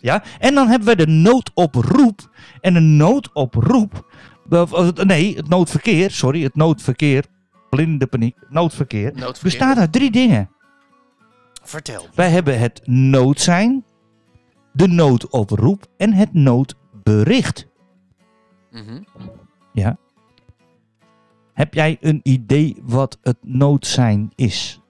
Ja? 0.00 0.22
En 0.38 0.54
dan 0.54 0.68
hebben 0.68 0.88
we 0.88 0.96
de 0.96 1.06
noodoproep. 1.06 2.30
En 2.60 2.74
de 2.74 2.80
noodoproep... 2.80 4.06
Nee, 5.04 5.36
het 5.36 5.48
noodverkeer. 5.48 6.10
Sorry, 6.10 6.42
het 6.42 6.54
noodverkeer. 6.54 7.24
Blinde 7.70 8.06
paniek. 8.06 8.36
Noodverkeer. 8.48 9.12
Noodverkeer. 9.14 9.42
Bestaat 9.42 9.78
uit 9.78 9.92
drie 9.92 10.10
dingen. 10.10 10.50
Vertel. 11.62 12.06
Wij 12.14 12.30
hebben 12.30 12.58
het 12.58 12.80
noodzijn, 12.84 13.84
de 14.72 14.88
noodoproep 14.88 15.86
en 15.96 16.12
het 16.12 16.34
noodbericht. 16.34 17.66
Mhm. 18.70 19.02
Heb 21.58 21.74
jij 21.74 21.96
een 22.00 22.20
idee 22.22 22.76
wat 22.82 23.18
het 23.22 23.36
noodzijn 23.40 24.32
is? 24.34 24.80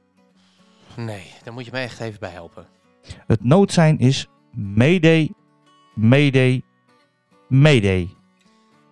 Nee, 0.96 1.32
daar 1.44 1.52
moet 1.52 1.64
je 1.64 1.70
mij 1.70 1.82
echt 1.82 2.00
even 2.00 2.20
bij 2.20 2.30
helpen. 2.30 2.66
Het 3.26 3.44
noodzijn 3.44 3.98
is 3.98 4.28
mayday, 4.52 5.30
mayday, 5.94 6.62
mayday. 7.48 8.08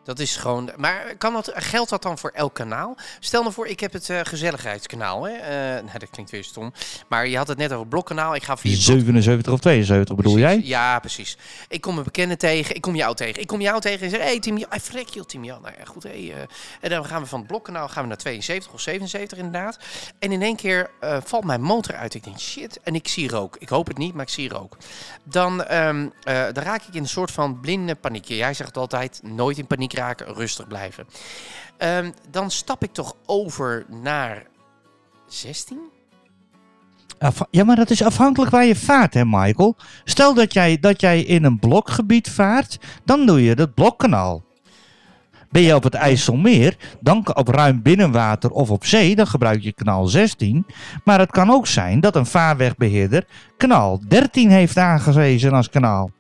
Dat 0.07 0.19
is 0.19 0.37
gewoon. 0.37 0.71
Maar 0.77 1.15
kan 1.19 1.33
dat, 1.33 1.53
geldt 1.55 1.91
dat 1.91 2.03
dan 2.03 2.19
voor 2.19 2.31
elk 2.35 2.55
kanaal? 2.55 2.97
Stel 3.21 3.41
nou 3.43 3.55
voor, 3.55 3.67
ik 3.67 3.81
heb 3.81 3.93
het 3.93 4.11
eh, 4.11 4.21
gezelligheidskanaal. 4.23 5.25
Hè? 5.27 5.33
Eh, 5.33 5.85
nou, 5.85 5.99
dat 5.99 6.11
klinkt 6.11 6.31
weer 6.31 6.45
stom. 6.45 6.73
Maar 7.09 7.29
je 7.29 7.37
had 7.37 7.49
het 7.49 7.59
net 7.59 7.73
over 7.73 7.87
blokkanaal. 7.87 8.35
Ik 8.35 8.43
ga 8.43 8.57
via 8.57 8.71
het 8.71 8.85
blok- 8.85 8.97
77 8.97 9.53
of 9.53 9.61
72 9.61 10.17
bedoel 10.17 10.33
Precies. 10.33 10.51
jij? 10.55 10.69
Ja, 10.69 10.99
precies. 10.99 11.37
Ik 11.69 11.81
kom 11.81 11.99
een 11.99 12.05
bekende 12.05 12.37
tegen. 12.37 12.75
Ik 12.75 12.81
kom 12.81 12.95
jou 12.97 13.15
tegen. 13.15 13.41
Ik 13.41 13.47
kom 13.47 13.61
jou 13.61 13.81
tegen 13.81 14.05
en 14.05 14.11
zeg: 14.11 14.21
Hé, 14.21 14.27
hey, 14.27 14.41
Tim, 14.41 14.59
Jan- 14.59 14.71
hey, 14.71 14.81
frek 14.81 15.09
joh, 15.09 15.25
Tim 15.25 15.45
Jan. 15.45 15.63
Nou 15.63 15.75
ja, 15.79 15.85
goed. 15.85 16.03
Hey, 16.03 16.33
eh, 16.35 16.41
en 16.81 16.91
dan 16.91 17.05
gaan 17.05 17.23
we 17.23 17.29
van 17.29 17.39
het 17.39 17.49
blokkanaal 17.49 17.89
gaan 17.89 18.03
we 18.03 18.09
naar 18.09 18.17
72 18.19 18.73
of 18.73 18.81
77 18.81 19.39
inderdaad. 19.39 19.79
En 20.19 20.33
in 20.33 20.43
één 20.43 20.57
keer 20.57 20.91
valt 21.25 21.45
mijn 21.45 21.63
motor 21.63 21.95
uit. 21.95 22.15
Ik 22.15 22.25
denk: 22.25 22.39
shit. 22.39 22.81
En 22.83 22.95
ik 22.95 23.09
zie 23.09 23.29
rook. 23.29 23.57
Ik 23.59 23.69
hoop 23.69 23.87
het 23.87 23.99
niet, 23.99 24.15
maar 24.15 24.23
ik 24.25 24.29
zie 24.31 24.49
rook. 24.49 24.77
Dan, 25.25 25.65
eh, 25.65 25.95
dan 26.53 26.65
raak 26.65 26.83
ik 26.83 26.95
in 26.95 27.03
een 27.03 27.09
soort 27.09 27.31
van 27.31 27.61
blinde 27.61 27.95
paniek. 27.95 28.25
Jij 28.25 28.55
zegt 28.55 28.77
altijd: 28.77 29.21
nooit 29.23 29.59
in 29.59 29.67
paniek 29.67 29.95
rustig 30.27 30.67
blijven. 30.67 31.07
Ehm, 31.77 32.11
dan 32.31 32.51
stap 32.51 32.83
ik 32.83 32.93
toch 32.93 33.15
over 33.27 33.87
naar 34.03 34.47
16? 35.29 35.79
Afha- 37.19 37.47
Ja, 37.51 37.65
maar 37.65 37.77
dat 37.77 37.91
is 37.91 38.03
afhankelijk 38.03 38.51
waar 38.51 38.65
je 38.65 38.77
vaart, 38.77 39.15
hè, 39.15 39.25
Michael? 39.25 39.77
Stel 40.05 40.35
dat 40.35 40.53
jij, 40.53 40.79
dat 40.79 41.01
jij 41.01 41.21
in 41.23 41.45
een 41.45 41.59
blokgebied 41.59 42.31
vaart, 42.31 42.79
dan 43.05 43.27
doe 43.27 43.43
je 43.45 43.55
het 43.55 43.75
blokkanaal. 43.75 44.45
Ben 45.51 45.63
je 45.63 45.75
op 45.75 45.83
het 45.83 45.95
IJsselmeer, 45.95 46.77
dan 47.01 47.35
op 47.37 47.49
ruim 47.49 47.83
binnenwater 47.83 48.51
of 48.51 48.71
op 48.71 48.85
zee, 48.85 49.15
dan 49.17 49.27
gebruik 49.27 49.63
je 49.63 49.73
kanaal 49.73 50.07
16. 50.07 50.67
Maar 51.05 51.19
het 51.19 51.31
kan 51.31 51.51
ook 51.51 51.67
zijn 51.67 52.01
dat 52.01 52.17
een 52.17 52.27
vaarwegbeheerder 52.27 53.27
kanaal 53.57 54.01
13 54.09 54.51
heeft 54.51 54.77
aangewezen 54.77 55.53
als 55.53 55.69
kanaal. 55.71 56.11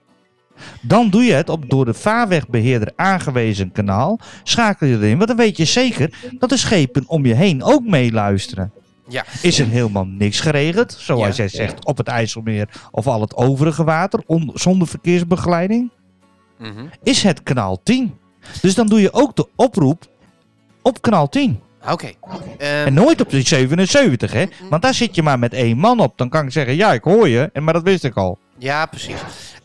Dan 0.80 1.10
doe 1.10 1.24
je 1.24 1.32
het 1.32 1.48
op 1.48 1.70
door 1.70 1.84
de 1.84 1.94
vaarwegbeheerder 1.94 2.92
aangewezen 2.96 3.72
kanaal, 3.72 4.18
schakel 4.42 4.86
je 4.86 4.94
erin, 4.96 5.16
want 5.16 5.28
dan 5.28 5.36
weet 5.36 5.56
je 5.56 5.64
zeker 5.64 6.10
dat 6.38 6.48
de 6.48 6.56
schepen 6.56 7.04
om 7.06 7.26
je 7.26 7.34
heen 7.34 7.62
ook 7.62 7.84
meeluisteren. 7.86 8.72
Ja. 9.08 9.24
Is 9.42 9.58
er 9.58 9.66
helemaal 9.66 10.06
niks 10.06 10.40
geregeld, 10.40 10.96
zoals 10.98 11.20
Ja. 11.28 11.32
jij 11.42 11.48
zegt, 11.48 11.84
op 11.84 11.96
het 11.96 12.06
IJsselmeer 12.08 12.68
of 12.90 13.06
al 13.06 13.20
het 13.20 13.36
overige 13.36 13.84
water, 13.84 14.22
on- 14.26 14.50
zonder 14.54 14.88
verkeersbegeleiding, 14.88 15.90
Mhm. 16.58 16.84
is 17.02 17.22
het 17.22 17.42
kanaal 17.42 17.80
10. 17.82 18.14
Dus 18.62 18.74
dan 18.74 18.86
doe 18.86 19.00
je 19.00 19.12
ook 19.12 19.36
de 19.36 19.48
oproep 19.56 20.04
op 20.82 21.02
kanaal 21.02 21.28
10. 21.28 21.60
Oké. 21.90 22.06
Ehm, 22.58 22.86
En 22.86 22.94
nooit 22.94 23.20
op 23.20 23.30
die 23.30 23.46
77, 23.46 24.32
hè? 24.32 24.44
Want 24.70 24.82
daar 24.82 24.94
zit 24.94 25.14
je 25.14 25.22
maar 25.22 25.38
met 25.38 25.52
één 25.52 25.78
man 25.78 26.00
op. 26.00 26.18
Dan 26.18 26.28
kan 26.28 26.44
ik 26.44 26.52
zeggen, 26.52 26.76
ja, 26.76 26.92
ik 26.92 27.02
hoor 27.02 27.28
je, 27.28 27.50
en 27.52 27.64
maar 27.64 27.72
dat 27.74 27.82
wist 27.82 28.04
ik 28.04 28.14
al. 28.16 28.38
Ja, 28.58 28.86
precies. 28.86 29.14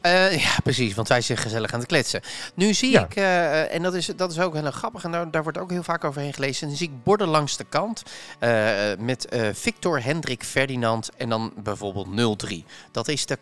Eh, 0.01 0.41
ja, 0.43 0.58
precies, 0.63 0.93
want 0.93 1.08
wij 1.08 1.22
zijn 1.22 1.38
gezellig 1.38 1.74
aan 1.74 1.79
het 1.79 1.88
kletsen. 1.88 2.22
Nu 2.55 2.74
zie 2.74 2.91
Ja. 2.91 3.03
ik, 3.03 3.15
eh, 3.15 3.74
en 3.74 3.81
dat 3.81 3.93
is, 3.93 4.05
dat 4.05 4.31
is 4.31 4.39
ook 4.39 4.53
heel 4.53 4.72
grappig, 4.72 5.03
en 5.03 5.12
daar, 5.12 5.31
daar 5.31 5.43
wordt 5.43 5.58
ook 5.58 5.70
heel 5.72 5.84
vaak 5.84 6.03
overheen 6.03 6.34
gelezen. 6.34 6.67
Dan 6.67 6.77
zie 6.77 6.89
ik 6.89 7.03
borden 7.03 7.27
langs 7.27 7.58
de 7.58 7.65
kant 7.70 8.03
eh, 8.39 8.72
met 9.00 9.27
Victor 9.53 10.03
Hendrik 10.03 10.43
Ferdinand 10.43 11.10
en 11.17 11.29
dan 11.29 11.53
bijvoorbeeld 11.58 12.38
03. 12.38 12.65
Dat 12.91 13.08
is, 13.08 13.25
de, 13.25 13.38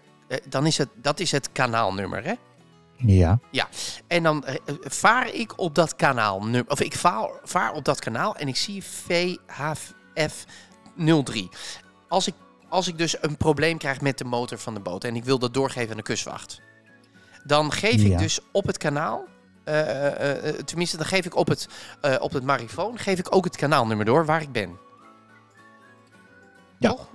dan 0.50 0.66
is 0.66 0.78
het, 0.78 0.90
dat 0.96 1.20
is 1.20 1.32
het 1.32 1.50
kanaalnummer, 1.52 2.24
hè? 2.24 2.34
Ja. 3.52 3.68
En 4.08 4.24
dan 4.24 4.46
vaar 4.84 5.34
ik 5.34 5.60
op 5.60 5.76
dat 5.76 5.96
kanaal, 5.96 6.48
of 6.68 6.82
ik 6.82 6.96
vaar, 6.96 7.30
vaar 7.44 7.72
op 7.72 7.86
dat 7.86 8.00
kanaal 8.00 8.36
en 8.36 8.48
ik 8.48 8.56
zie 8.56 8.84
VHF 8.84 10.46
03. 11.24 11.50
Als 12.08 12.28
ik, 12.28 12.34
als 12.70 12.88
ik 12.88 12.98
dus 12.98 13.16
een 13.22 13.38
probleem 13.38 13.78
krijg 13.78 14.02
met 14.02 14.18
de 14.18 14.24
motor 14.26 14.58
van 14.58 14.74
de 14.74 14.80
boot 14.80 15.04
en 15.04 15.16
ik 15.16 15.24
wil 15.24 15.40
dat 15.40 15.54
doorgeven 15.54 15.92
aan 15.92 15.98
de 15.98 16.04
kustwacht, 16.04 16.62
dan 17.44 17.72
geef 17.72 18.02
Ja. 18.02 18.12
ik 18.12 18.18
dus 18.18 18.40
op 18.52 18.66
het 18.68 18.78
kanaal, 18.78 19.24
eh, 19.64 19.80
eh, 20.08 20.48
eh, 20.48 20.56
tenminste 20.56 20.98
dan 20.98 21.06
geef 21.06 21.26
ik 21.26 21.36
op 21.36 21.48
het, 21.48 21.68
op 22.20 22.34
het 22.34 22.44
marifoon, 22.44 22.98
geef 22.98 23.20
ik 23.20 23.36
ook 23.36 23.44
het 23.44 23.56
kanaalnummer 23.56 24.06
door 24.06 24.26
waar 24.26 24.42
ik 24.42 24.52
ben. 24.52 24.78
Ja. 26.80 26.90
Toch? 26.90 27.10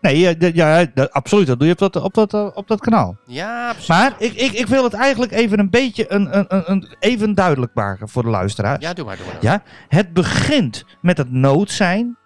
Nee, 0.00 0.36
ja, 0.54 0.86
d- 0.86 1.10
absoluut. 1.10 1.46
Dat 1.46 1.58
doe 1.58 1.66
je 1.68 1.72
op 1.72 1.92
dat, 1.92 1.96
op 1.96 2.14
dat, 2.14 2.54
op 2.54 2.68
dat 2.68 2.80
kanaal. 2.80 3.16
Ja. 3.26 3.74
Maar 3.88 4.14
ik, 4.18 4.32
ik, 4.34 4.52
ik 4.52 4.66
wil 4.66 4.84
het 4.84 4.92
eigenlijk 4.92 5.32
even 5.32 5.58
een 5.58 5.70
beetje 5.70 6.12
een, 6.12 6.38
een, 6.38 6.70
een, 6.70 6.94
even 6.98 7.34
duidelijk 7.34 7.74
maken 7.74 8.08
voor 8.08 8.22
de 8.22 8.28
luisteraars. 8.28 8.84
Ja, 8.84 8.92
doe 8.92 9.04
maar, 9.04 9.16
doe 9.16 9.26
maar. 9.26 9.36
Ja, 9.40 9.62
het 9.88 10.12
begint 10.12 10.84
met 11.00 11.18
het 11.18 11.30
noodzijn. 11.30 12.16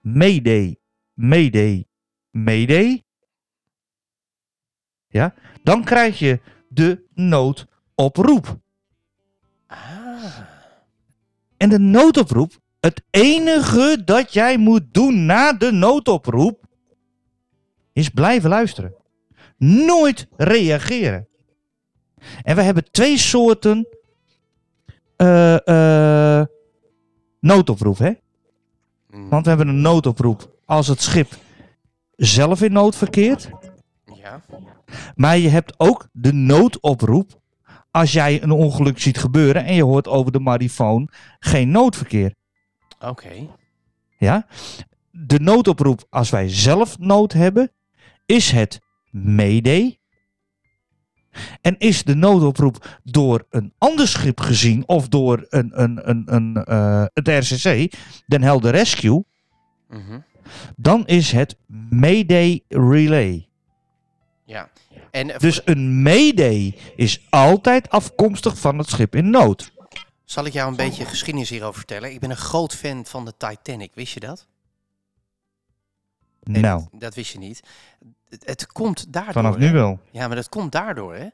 Mayday, 0.00 0.76
mayday, 1.14 1.86
mayday. 2.36 3.04
Ja, 5.08 5.34
dan 5.62 5.84
krijg 5.84 6.18
je 6.18 6.40
de 6.68 7.04
noodoproep. 7.14 8.58
Ah. 9.66 10.38
En 11.56 11.68
de 11.68 11.78
noodoproep, 11.78 12.52
het 12.80 13.02
enige 13.10 14.02
dat 14.04 14.32
jij 14.32 14.56
moet 14.56 14.82
doen 14.94 15.26
na 15.26 15.52
de 15.52 15.72
noodoproep, 15.72 16.64
is 17.92 18.08
blijven 18.08 18.50
luisteren. 18.50 18.94
Nooit 19.56 20.26
reageren. 20.36 21.28
En 22.42 22.56
we 22.56 22.62
hebben 22.62 22.90
twee 22.90 23.18
soorten 23.18 23.88
eh, 25.16 26.42
noodoproep, 27.40 27.98
hè? 27.98 28.12
Mm, 29.10 29.28
Want 29.28 29.42
we 29.42 29.48
hebben 29.48 29.68
een 29.68 29.80
noodoproep 29.80 30.54
als 30.64 30.88
het 30.88 31.00
schip 31.00 31.36
zelf 32.16 32.62
in 32.62 32.72
nood 32.72 32.96
verkeert. 32.96 33.50
Ja. 34.14 34.40
Maar 35.14 35.38
je 35.38 35.48
hebt 35.48 35.74
ook 35.76 36.08
de 36.12 36.32
noodoproep 36.32 37.40
als 37.90 38.12
jij 38.12 38.42
een 38.42 38.50
ongeluk 38.50 39.00
ziet 39.00 39.18
gebeuren 39.18 39.64
en 39.64 39.74
je 39.74 39.84
hoort 39.84 40.08
over 40.08 40.32
de 40.32 40.40
marifoon 40.40 41.08
geen 41.38 41.70
noodverkeer. 41.70 42.34
Oké. 43.00 43.32
Ja? 44.18 44.46
De 45.10 45.40
noodoproep 45.40 46.04
als 46.10 46.30
wij 46.30 46.48
zelf 46.48 46.98
nood 46.98 47.32
hebben, 47.32 47.72
is 48.26 48.50
het 48.50 48.80
mayday. 49.10 49.98
En 51.60 51.78
is 51.78 52.04
de 52.04 52.14
noodoproep 52.14 53.00
door 53.04 53.46
een 53.50 53.72
ander 53.78 54.08
schip 54.08 54.40
gezien 54.40 54.88
of 54.88 55.08
door 55.08 55.46
een, 55.48 55.82
een, 55.82 56.10
een, 56.10 56.34
een, 56.34 56.64
eh, 56.64 57.04
het 57.12 57.28
RCC, 57.28 57.92
Den 58.26 58.42
Helder 58.42 58.70
Rescue, 58.70 59.24
Mhm. 59.88 60.18
Dan 60.76 61.06
is 61.06 61.32
het 61.32 61.56
mayday 61.90 62.62
relay. 62.68 63.48
Ja. 64.44 64.68
En 65.10 65.38
Dus 65.38 65.60
een 65.64 66.02
mayday 66.02 66.76
is 66.96 67.26
altijd 67.30 67.90
afkomstig 67.90 68.58
van 68.58 68.78
het 68.78 68.88
schip 68.88 69.14
in 69.14 69.30
nood. 69.30 69.72
zal 70.24 70.44
ik 70.44 70.52
jou 70.52 70.70
een 70.70 70.76
beetje 70.76 71.04
geschiedenis 71.04 71.50
hierover 71.50 71.76
vertellen? 71.76 72.10
Ik 72.12 72.20
ben 72.20 72.30
een 72.30 72.36
groot 72.36 72.74
fan 72.74 73.06
van 73.06 73.24
de 73.24 73.34
Titanic. 73.36 73.90
Wist 73.94 74.14
je 74.14 74.20
dat? 74.20 74.46
Nee, 76.42 76.62
Nou, 76.62 76.80
Dat, 76.90 77.00
dat 77.00 77.14
wist 77.14 77.32
je 77.32 77.38
niet. 77.38 77.60
Het, 78.28 78.46
het 78.46 78.66
komt 78.66 79.12
daardoor. 79.12 79.32
vanaf 79.32 79.56
nu 79.56 79.66
hè? 79.66 79.72
wel. 79.72 80.00
Ja, 80.10 80.26
maar 80.26 80.36
dat 80.36 80.48
komt 80.48 80.72
daardoor, 80.72 81.14
hè? 81.14 81.26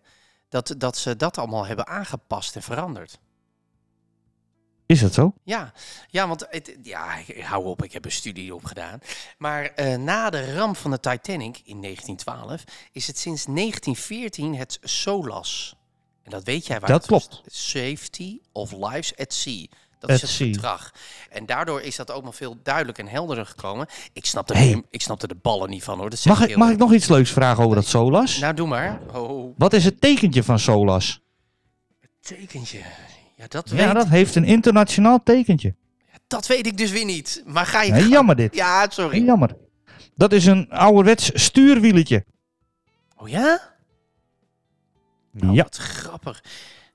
Dat, 0.49 0.75
dat 0.79 0.97
ze 0.97 1.17
dat 1.17 1.39
allemaal 1.39 1.67
hebben 1.67 1.87
aangepast 1.87 2.57
en 2.57 2.63
veranderd. 2.63 3.19
Is 4.93 5.01
dat 5.01 5.15
zo? 5.15 5.33
Ja, 5.45 5.73
ja 6.11 6.29
want 6.29 6.47
het, 6.51 6.77
ja, 6.83 7.17
ik- 7.17 7.41
hou 7.43 7.65
op, 7.65 7.83
ik 7.85 7.93
heb 7.93 8.05
een 8.05 8.13
studie 8.13 8.55
opgedaan. 8.55 8.99
Maar 9.39 9.65
eh, 9.65 9.97
na 9.97 10.31
de 10.31 10.55
ramp 10.55 10.77
van 10.77 10.91
de 10.91 11.01
Titanic 11.01 11.61
in 11.65 11.81
1912 11.83 12.65
is 12.93 13.07
het 13.07 13.19
sinds 13.19 13.45
1914 13.45 14.55
het 14.57 14.79
SOLAS. 14.83 15.77
En 16.23 16.31
dat 16.31 16.45
weet 16.45 16.67
jij 16.67 16.81
waar 16.81 16.89
Dat 16.91 16.99
het 16.99 17.07
klopt. 17.09 17.43
Safety 17.47 18.39
of 18.53 18.73
Lives 18.73 19.17
at 19.17 19.33
Sea. 19.33 19.67
Dat 19.99 20.11
At 20.11 20.17
is 20.17 20.23
het 20.23 20.31
sea. 20.31 20.53
verdrag. 20.53 20.93
En 21.31 21.47
daardoor 21.47 21.81
is 21.81 21.97
dat 21.97 22.11
ook 22.11 22.25
nog 22.25 22.35
veel 22.37 22.57
duidelijker 22.63 23.05
en 23.05 23.11
helderder 23.11 23.47
gekomen. 23.47 23.87
Ik 24.13 24.27
snapte, 24.27 24.57
Hey. 24.57 24.73
de, 24.73 24.85
ik 24.91 25.03
snapte 25.03 25.27
de 25.27 25.35
ballen 25.35 25.71
niet 25.71 25.83
van 25.85 25.99
hoor. 25.99 26.11
Dat 26.11 26.25
Mag 26.25 26.41
ik, 26.49 26.57
mag 26.57 26.71
ik 26.71 26.77
nog 26.79 26.93
iets 26.93 27.09
leuks 27.09 27.31
vragen 27.31 27.65
over 27.65 27.77
dat 27.77 27.87
Solas? 27.87 28.39
Nou, 28.39 28.55
doe 28.55 28.67
maar. 28.69 29.01
Oh, 29.13 29.55
Wat 29.59 29.73
is 29.73 29.85
het 29.85 30.01
tekentje 30.01 30.43
van 30.43 30.59
Solas? 30.59 31.21
tekentje. 32.21 32.81
Ja, 33.43 33.49
dat, 33.49 33.71
Ja, 33.75 34.07
heeft 34.09 34.35
een 34.35 34.45
internationaal 34.45 35.23
tekentje. 35.23 35.75
dat 36.27 36.47
weet 36.47 36.67
ik 36.67 36.77
dus 36.77 36.91
weer 36.91 37.05
niet. 37.05 37.43
Maar 37.47 37.67
ga 37.67 37.83
je... 37.83 37.93
Nee, 37.93 38.09
jammer 38.09 38.37
dit. 38.37 38.55
Ja, 38.55 38.87
sorry. 38.91 39.25
Jammer. 39.25 39.57
Dat 40.15 40.33
is 40.33 40.47
een 40.47 40.71
ouderwets 40.71 41.31
stuurwieletje. 41.35 42.25
Oh 43.17 43.29
ja? 43.29 43.61
Oh, 45.45 45.55
Ja. 45.55 45.63
Wat 45.63 45.77
grappig. 45.77 46.45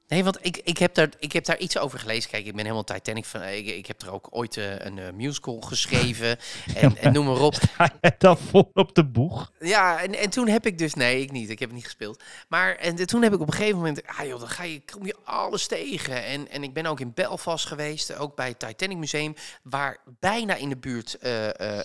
Nee, 0.07 0.23
want 0.23 0.37
ik, 0.41 0.57
ik, 0.63 0.77
heb 0.77 0.93
daar, 0.93 1.09
ik 1.19 1.31
heb 1.31 1.45
daar 1.45 1.57
iets 1.57 1.77
over 1.77 1.99
gelezen. 1.99 2.29
Kijk, 2.29 2.45
ik 2.45 2.51
ben 2.51 2.61
helemaal 2.61 2.83
Titanic 2.83 3.25
van. 3.25 3.43
Ik, 3.43 3.65
ik 3.67 3.85
heb 3.85 4.01
er 4.01 4.11
ook 4.11 4.27
ooit 4.29 4.57
eh, 4.57 4.79
een 4.79 4.99
eh, 4.99 5.11
musical 5.13 5.61
geschreven. 5.61 6.37
En, 6.75 6.97
en 6.97 7.13
noem 7.13 7.25
maar 7.25 7.39
op. 7.41 7.55
Dan 8.17 8.37
vol 8.37 8.71
op 8.73 8.95
de 8.95 9.05
boeg? 9.05 9.51
Ja, 9.59 10.01
en, 10.01 10.15
en 10.15 10.29
toen 10.29 10.47
heb 10.47 10.65
ik 10.65 10.77
dus. 10.77 10.93
Nee, 10.93 11.21
ik 11.21 11.31
niet. 11.31 11.49
Ik 11.49 11.59
heb 11.59 11.67
het 11.67 11.77
niet 11.77 11.85
gespeeld. 11.85 12.23
Maar 12.47 12.75
en 12.75 12.95
toen 13.07 13.21
heb 13.21 13.33
ik 13.33 13.39
op 13.39 13.47
een 13.47 13.53
gegeven 13.53 13.75
moment. 13.77 14.01
Ah 14.07 14.25
joh, 14.25 14.39
dan 14.39 14.49
ga 14.49 14.63
je, 14.63 14.81
kom 14.91 15.05
je 15.05 15.15
alles 15.23 15.67
tegen. 15.67 16.23
En, 16.23 16.49
en 16.49 16.63
ik 16.63 16.73
ben 16.73 16.85
ook 16.85 16.99
in 16.99 17.11
Belfast 17.13 17.65
geweest. 17.65 18.15
Ook 18.17 18.35
bij 18.35 18.47
het 18.47 18.59
Titanic 18.59 18.97
Museum. 18.97 19.35
Waar 19.63 19.97
bijna 20.19 20.55
in 20.55 20.69
de 20.69 20.77
buurt 20.77 21.13
eh, 21.17 21.31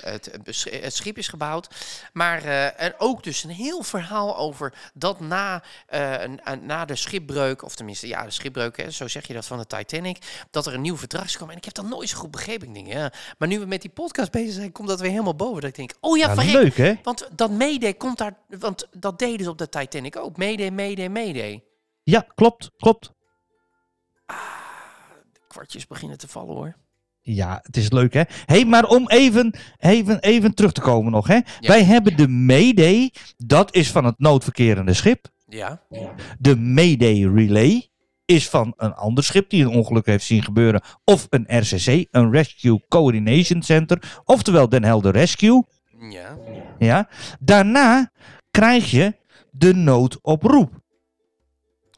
het, 0.01 0.31
het 0.71 0.95
schip 0.95 1.19
is 1.19 1.29
gebouwd. 1.29 1.69
Maar 2.13 2.43
en 2.77 2.95
ook 2.99 3.23
dus 3.23 3.45
een 3.45 3.51
heel 3.51 3.83
verhaal 3.83 4.37
over 4.37 4.75
dat 4.95 5.21
na, 5.21 5.63
een- 5.87 6.41
een- 6.45 6.67
na 6.67 6.85
de 6.85 6.97
schipbreuk. 6.97 7.63
Of 7.63 7.75
tenminste, 7.75 8.09
ja, 8.13 8.25
de 8.25 8.31
schipbreuk. 8.31 8.77
Hè, 8.77 8.91
zo 8.91 9.09
zeg 9.09 9.27
je 9.27 9.35
dat 9.35 9.47
van 9.47 9.59
de 9.59 9.67
Titanic. 9.67 10.47
Dat 10.51 10.67
er 10.67 10.75
een 10.75 10.81
nieuw 10.81 10.97
verdrag 10.97 11.25
is 11.25 11.33
gekomen. 11.33 11.53
En 11.53 11.59
ik 11.59 11.65
heb 11.65 11.75
dat 11.75 11.89
nooit 11.89 12.09
zo 12.09 12.19
goed 12.19 12.31
begrepen. 12.31 12.69
Ik 12.69 12.75
denk, 12.75 12.87
ja. 12.87 13.13
Maar 13.39 13.49
nu 13.49 13.59
we 13.59 13.67
met 13.67 13.81
die 13.81 13.91
podcast 13.91 14.31
bezig 14.31 14.53
zijn, 14.53 14.73
komt 14.73 14.89
dat 14.89 15.01
weer 15.01 15.11
helemaal 15.11 15.37
boven. 15.37 15.61
Dat 15.61 15.71
ik 15.71 15.77
denk, 15.77 15.95
oh 16.01 16.19
ja, 16.19 16.27
Ja, 16.27 16.35
verrek, 16.35 16.53
leuk 16.53 16.77
hè? 16.77 16.95
want 17.03 17.29
dat 17.33 17.51
Mayday 17.51 17.95
komt 17.95 18.19
daar, 18.19 18.37
want 18.59 18.89
dat 18.97 19.19
deden 19.19 19.45
ze 19.45 19.51
op 19.51 19.59
de 19.59 19.69
Titanic 19.69 20.17
ook. 20.17 20.37
Mayday, 20.37 20.71
Mayday, 20.71 21.09
Mayday. 21.09 21.65
Ja, 22.03 22.27
klopt, 22.35 22.71
klopt. 22.77 23.13
De 24.27 25.41
kwartjes 25.49 25.87
beginnen 25.87 26.19
te 26.19 26.29
vallen 26.29 26.55
hoor. 26.55 26.77
Ja, 27.21 27.61
het 27.63 27.77
is 27.77 27.91
leuk 27.91 28.13
hè. 28.13 28.23
hey, 28.45 28.65
maar 28.65 28.85
om 28.85 29.09
even, 29.09 29.55
even, 29.79 30.21
even 30.21 30.55
terug 30.55 30.73
te 30.73 30.81
komen 30.81 31.13
nog 31.13 31.27
hè. 31.27 31.39
Wij 31.61 31.85
hebben 31.85 32.17
de 32.17 32.29
Mayday, 32.29 33.13
dat 33.37 33.75
is 33.75 33.91
van 33.91 34.05
het 34.05 34.19
noodverkerende 34.19 34.95
schip. 34.95 35.31
Ja. 35.49 35.83
De 36.39 36.57
Mayday 36.57 37.25
Relay 37.35 37.91
is 38.35 38.49
van 38.49 38.75
een 38.77 38.95
ander 38.95 39.25
schip 39.25 39.51
die 39.51 39.65
een 39.65 39.71
ongeluk 39.71 40.07
heeft 40.07 40.25
zien 40.25 40.43
gebeuren. 40.43 40.83
Of 41.05 41.27
een 41.31 41.47
RCC, 41.49 42.07
een 42.11 42.31
Rescue 42.31 42.85
Coordination 42.89 43.63
Center. 43.63 44.21
Oftewel 44.25 44.69
Den 44.69 44.85
Helder 44.85 45.13
Rescue. 45.13 45.65
Ja. 46.11 46.39
Ja. 46.79 47.09
Daarna 47.41 48.11
krijg 48.51 48.91
je 48.91 49.17
de 49.51 49.75
noodoproep. 49.75 50.81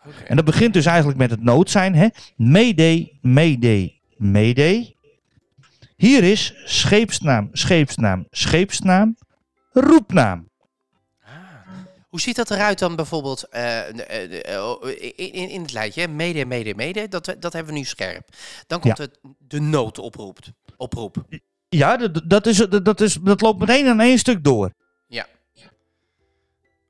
Oké. 0.07 0.23
En 0.27 0.37
dat 0.37 0.45
begint 0.45 0.73
dus 0.73 0.87
eigenlijk 0.87 1.19
met 1.19 1.31
het 1.31 1.43
nood 1.43 1.71
zijn. 1.71 1.95
Hè? 1.95 2.09
Mayday, 2.37 3.19
Mayday, 3.21 4.01
Mayday. 4.17 4.97
Hier 5.97 6.25
is 6.25 6.55
scheepsnaam, 6.65 7.49
scheepsnaam, 7.53 8.27
scheepsnaam, 8.31 9.17
roepnaam. 9.71 10.49
Hoe 12.15 12.23
ziet 12.23 12.37
dat 12.37 12.51
eruit 12.51 12.79
dan 12.79 12.97
bijvoorbeeld 12.97 13.49
eh, 13.49 13.89
eh, 13.89 14.55
eh, 14.55 14.69
oh, 14.69 14.89
in, 14.89 15.33
in, 15.33 15.49
in 15.49 15.63
het 15.63 15.95
hè? 15.95 16.09
Mayday, 16.09 16.45
Mayday, 16.45 16.75
Mayday. 16.75 17.09
Dat, 17.09 17.37
dat 17.39 17.53
hebben 17.53 17.73
we 17.73 17.79
nu 17.79 17.85
scherp. 17.85 18.29
Dan 18.67 18.81
komt 18.81 18.99
het 18.99 19.19
de 19.39 19.61
noodoproep. 19.61 20.39
Oproep. 20.77 21.25
Ja, 21.69 21.97
dat, 21.97 22.31
dat, 22.31 22.47
is, 22.47 22.57
dat, 22.83 23.01
is, 23.01 23.15
dat 23.15 23.41
loopt 23.41 23.59
meteen 23.59 23.87
aan 23.87 24.01
één 24.01 24.19
stuk 24.19 24.45
door. 24.45 24.73
Ja. 25.07 25.27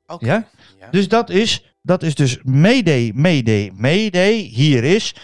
Oké. 0.07 0.25
Ja? 0.25 0.47
Ja. 0.79 0.89
Dus 0.89 1.07
dat 1.07 1.29
is, 1.29 1.75
dat 1.81 2.03
is 2.03 2.15
dus 2.15 2.39
Mayday, 2.43 3.11
Mayday, 3.15 3.71
Mayday. 3.75 4.33
Hier 4.33 4.83
is, 4.83 5.15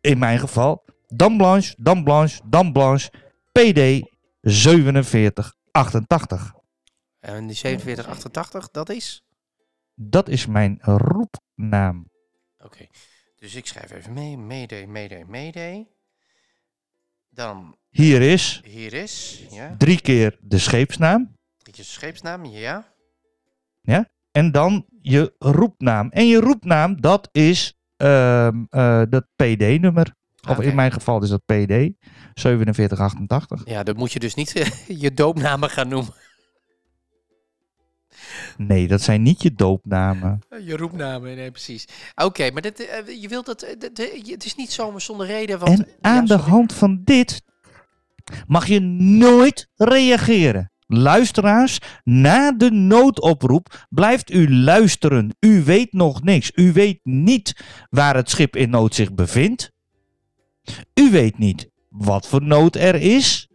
in 0.00 0.18
mijn 0.18 0.38
geval, 0.38 0.84
Dam 1.08 1.36
Blanche, 1.36 1.74
Dam 1.78 2.04
Blanche, 2.04 2.40
Dam 2.44 2.72
Blanche, 2.72 3.10
PD 3.52 4.08
4788. 4.42 6.54
En 7.20 7.46
die 7.46 7.56
4788, 7.56 8.70
dat 8.70 8.90
is? 8.90 9.22
Dat 9.94 10.28
is 10.28 10.46
mijn 10.46 10.78
roepnaam. 10.80 12.10
Oké. 12.58 12.86
Dus 13.36 13.54
ik 13.54 13.66
schrijf 13.66 13.90
even 13.90 14.12
mee. 14.12 14.36
Mayday, 14.36 14.86
Mayday, 14.86 15.24
Mayday. 15.24 15.88
Dan 17.28 17.76
Hier 17.88 18.22
is 18.22 18.60
hier 18.64 18.92
is, 18.92 19.44
ja, 19.50 19.74
drie 19.78 20.00
keer 20.00 20.38
de 20.40 20.58
scheepsnaam. 20.58 21.36
drietjes 21.56 21.92
scheepsnaam, 21.92 22.44
ja. 22.44 22.92
En 24.32 24.52
dan 24.52 24.86
je 25.00 25.34
roepnaam. 25.38 26.10
En 26.10 26.26
je 26.26 26.40
roepnaam, 26.40 27.00
dat 27.00 27.28
is 27.32 27.78
eh, 27.96 28.48
dat 29.08 29.26
PD-nummer. 29.36 30.14
Of 30.48 30.60
in 30.60 30.74
mijn 30.74 30.92
geval 30.92 31.22
is 31.22 31.28
dat 31.28 31.44
PD 31.44 31.90
4788. 32.34 33.62
Ja, 33.64 33.82
dan 33.82 33.96
moet 33.96 34.12
je 34.12 34.18
dus 34.18 34.34
niet 34.34 34.74
je 35.04 35.12
doopnamen 35.12 35.70
gaan 35.70 35.88
noemen. 35.88 36.14
Nee, 38.56 38.88
dat 38.88 39.00
zijn 39.00 39.22
niet 39.22 39.42
je 39.42 39.54
doopnamen. 39.54 40.38
Je 40.64 40.76
roepnamen, 40.76 41.36
nee, 41.36 41.50
precies. 41.50 41.88
Oké, 42.14 42.50
maar 42.50 42.62
dit, 42.62 42.86
eh, 42.86 43.20
je 43.22 43.28
wilt 43.28 43.46
dat, 43.46 43.62
eh, 43.62 43.70
eh, 43.70 44.26
het 44.26 44.44
is 44.44 44.54
niet 44.54 44.72
zomaar 44.72 45.00
zonder 45.00 45.26
reden. 45.26 45.58
Want, 45.58 45.78
En 45.78 45.88
aan 46.00 46.26
ja, 46.26 46.36
de 46.36 46.42
hand 46.42 46.72
van 46.72 47.00
dit 47.04 47.42
mag 48.46 48.66
je 48.66 48.80
nooit 48.80 49.68
reageren. 49.76 50.72
Luisteraars, 50.86 51.78
na 52.04 52.52
de 52.52 52.70
noodoproep 52.70 53.86
blijft 53.88 54.32
u 54.32 54.54
luisteren. 54.54 55.36
U 55.40 55.62
weet 55.64 55.92
nog 55.92 56.22
niks. 56.22 56.52
U 56.54 56.72
weet 56.72 57.00
niet 57.02 57.64
waar 57.90 58.16
het 58.16 58.30
schip 58.30 58.56
in 58.56 58.70
nood 58.70 58.94
zich 58.94 59.14
bevindt. 59.14 59.70
U 60.94 61.10
weet 61.10 61.38
niet 61.38 61.68
wat 61.88 62.28
voor 62.28 62.42
nood 62.42 62.76
er 62.76 62.94
is. 62.94 63.48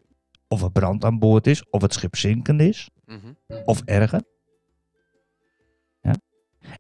Of 0.48 0.62
er 0.62 0.72
brand 0.72 1.04
aan 1.04 1.20
boord 1.20 1.48
is. 1.48 1.70
Of 1.70 1.82
het 1.82 1.94
schip 1.94 2.16
zinkend 2.16 2.62
is. 2.62 2.90
Mhm. 3.06 3.34
Of 3.66 3.82
erger. 3.86 4.22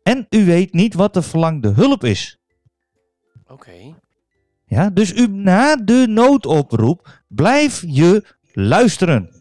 En 0.08 0.26
u 0.30 0.46
weet 0.46 0.74
niet 0.74 0.94
wat 0.94 1.14
de 1.14 1.22
verlangde 1.22 1.70
hulp 1.70 2.04
is. 2.04 2.40
Oké. 3.48 3.96
Ja, 4.66 4.90
dus 4.90 5.14
u 5.14 5.28
na 5.28 5.76
de 5.76 6.06
noodoproep 6.10 7.24
blijf 7.28 7.84
je 7.88 8.24
luisteren. 8.54 9.37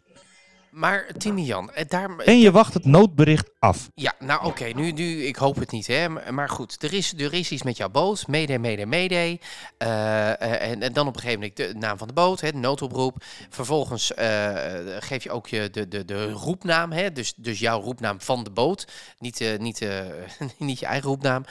Maar 0.76 1.06
Timian, 1.18 1.72
eh, 1.72 1.88
daar... 1.88 2.18
En 2.18 2.38
je 2.38 2.50
wacht 2.50 2.74
het 2.74 2.84
noodbericht 2.84 3.50
af. 3.58 3.90
Ja, 3.94 4.14
nou 4.18 4.44
oké, 4.44 4.64
nu, 4.64 4.92
nu, 4.92 5.24
ik 5.24 5.36
hoop 5.36 5.56
het 5.56 5.70
niet, 5.70 5.86
hè. 5.86 6.08
Maar, 6.08 6.48
goed, 6.48 6.82
er 6.82 6.92
is, 6.92 7.12
er 7.12 7.34
is 7.34 7.50
iets 7.50 7.62
met 7.62 7.76
jouw 7.76 7.88
boot. 7.88 8.26
Mede, 8.26 8.58
mede, 8.58 8.86
mede. 8.86 9.38
Eh, 9.78 10.70
en, 10.70 10.82
en 10.82 10.92
dan 10.92 11.06
op 11.06 11.14
een 11.14 11.20
gegeven 11.20 11.40
moment 11.40 11.56
de 11.56 11.74
naam 11.78 11.98
van 11.98 12.08
de 12.08 12.12
boot, 12.12 12.40
hè, 12.40 12.52
de 12.52 12.58
noodoproep. 12.58 13.24
Vervolgens 13.48 14.14
eh, 14.14 14.96
geef 14.98 15.22
je 15.22 15.30
ook 15.30 15.48
je 15.48 15.70
de, 15.70 15.88
de, 15.88 16.04
de 16.04 16.30
roepnaam, 16.30 16.92
hè. 16.92 17.12
Dus, 17.12 17.34
dus 17.36 17.58
jouw 17.58 17.80
roepnaam 17.80 18.20
van 18.20 18.44
de 18.44 18.50
boot. 18.50 18.86
Niet, 19.18 19.40
eh, 19.40 19.58
niet, 19.58 19.80
eh, 19.80 20.06
niet 20.58 20.78
je 20.78 20.86
eigen 20.86 21.08
roepnaam. 21.08 21.44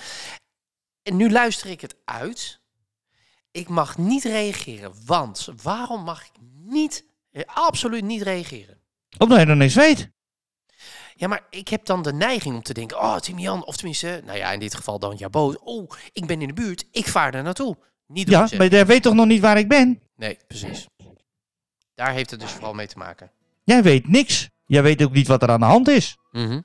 En 1.03 1.15
nu 1.15 1.31
luister 1.31 1.69
ik 1.69 1.81
het 1.81 1.95
uit. 2.05 2.59
Ik 3.51 3.67
mag 3.67 3.97
niet 3.97 4.23
reageren, 4.23 4.93
want 5.05 5.47
waarom 5.61 6.03
mag 6.03 6.25
ik 6.25 6.31
niet, 6.63 7.05
eh, 7.31 7.43
absoluut 7.45 8.03
niet 8.03 8.21
reageren? 8.21 8.74
Omdat 9.17 9.39
je 9.39 9.45
dan 9.45 9.57
niks 9.57 9.75
weet. 9.75 10.09
Ja, 11.13 11.27
maar 11.27 11.45
ik 11.49 11.67
heb 11.67 11.85
dan 11.85 12.01
de 12.01 12.13
neiging 12.13 12.55
om 12.55 12.61
te 12.61 12.73
denken, 12.73 12.97
oh, 12.97 13.17
Timian, 13.17 13.65
of 13.65 13.75
tenminste, 13.75 14.21
nou 14.25 14.37
ja, 14.37 14.51
in 14.51 14.59
dit 14.59 14.75
geval 14.75 14.99
dan 14.99 15.27
boot. 15.31 15.59
Oh, 15.59 15.91
ik 16.11 16.25
ben 16.25 16.41
in 16.41 16.47
de 16.47 16.53
buurt, 16.53 16.85
ik 16.91 17.07
vaar 17.07 17.31
daar 17.31 17.43
naartoe. 17.43 17.77
Niet 18.07 18.29
Ja, 18.29 18.47
maar 18.57 18.67
jij 18.67 18.85
weet 18.85 19.03
toch 19.03 19.13
nog 19.13 19.25
niet 19.25 19.41
waar 19.41 19.57
ik 19.57 19.67
ben? 19.67 20.01
Nee, 20.15 20.37
precies. 20.47 20.87
Daar 21.95 22.11
heeft 22.11 22.31
het 22.31 22.39
dus 22.39 22.51
vooral 22.51 22.73
mee 22.73 22.87
te 22.87 22.97
maken. 22.97 23.31
Jij 23.63 23.83
weet 23.83 24.07
niks. 24.07 24.49
Jij 24.65 24.83
weet 24.83 25.03
ook 25.03 25.11
niet 25.11 25.27
wat 25.27 25.43
er 25.43 25.49
aan 25.49 25.59
de 25.59 25.65
hand 25.65 25.87
is. 25.87 26.17
Mhm. 26.31 26.61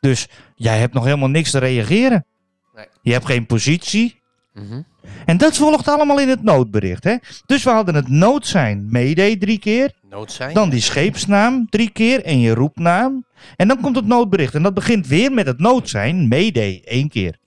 Dus 0.00 0.28
jij 0.54 0.78
hebt 0.78 0.94
nog 0.94 1.04
helemaal 1.04 1.28
niks 1.28 1.50
te 1.50 1.58
reageren. 1.58 2.26
Nee. 2.74 2.86
Je 3.02 3.12
hebt 3.12 3.26
geen 3.26 3.46
positie. 3.46 4.22
Mhm. 4.52 4.82
En 5.24 5.36
dat 5.36 5.56
volgt 5.56 5.88
allemaal 5.88 6.20
in 6.20 6.28
het 6.28 6.42
noodbericht. 6.42 7.04
Hè? 7.04 7.16
Dus 7.46 7.64
we 7.64 7.70
hadden 7.70 7.94
het 7.94 8.08
nood 8.08 8.46
zijn 8.46 8.86
Mayday 8.90 9.36
drie 9.36 9.58
keer. 9.58 9.92
Nood 10.10 10.32
zijn. 10.32 10.54
Dan 10.54 10.70
die 10.70 10.80
scheepsnaam 10.80 11.66
drie 11.70 11.90
keer 11.90 12.24
en 12.24 12.40
je 12.40 12.54
roepnaam. 12.54 13.24
En 13.56 13.68
dan 13.68 13.80
komt 13.80 13.96
het 13.96 14.06
noodbericht. 14.06 14.54
En 14.54 14.62
dat 14.62 14.74
begint 14.74 15.06
weer 15.06 15.32
met 15.32 15.46
het 15.46 15.58
nood 15.58 15.88
zijn 15.88 16.28
Mayday 16.28 16.82
één 16.84 17.08
keer. 17.08 17.38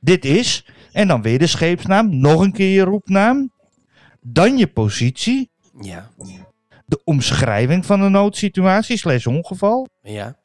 Dit 0.00 0.24
is. 0.24 0.66
En 0.92 1.08
dan 1.08 1.22
weer 1.22 1.38
de 1.38 1.46
scheepsnaam. 1.46 2.18
Nog 2.20 2.40
een 2.40 2.52
keer 2.52 2.72
je 2.72 2.82
roepnaam. 2.82 3.50
Dan 4.20 4.58
je 4.58 4.66
positie. 4.66 5.50
Ja, 5.80 6.10
De 6.86 7.00
omschrijving 7.04 7.86
van 7.86 8.00
de 8.00 8.08
noodsituatie 8.08 8.96
slash 8.96 9.26
ongeval. 9.26 9.88
ja. 10.02 10.36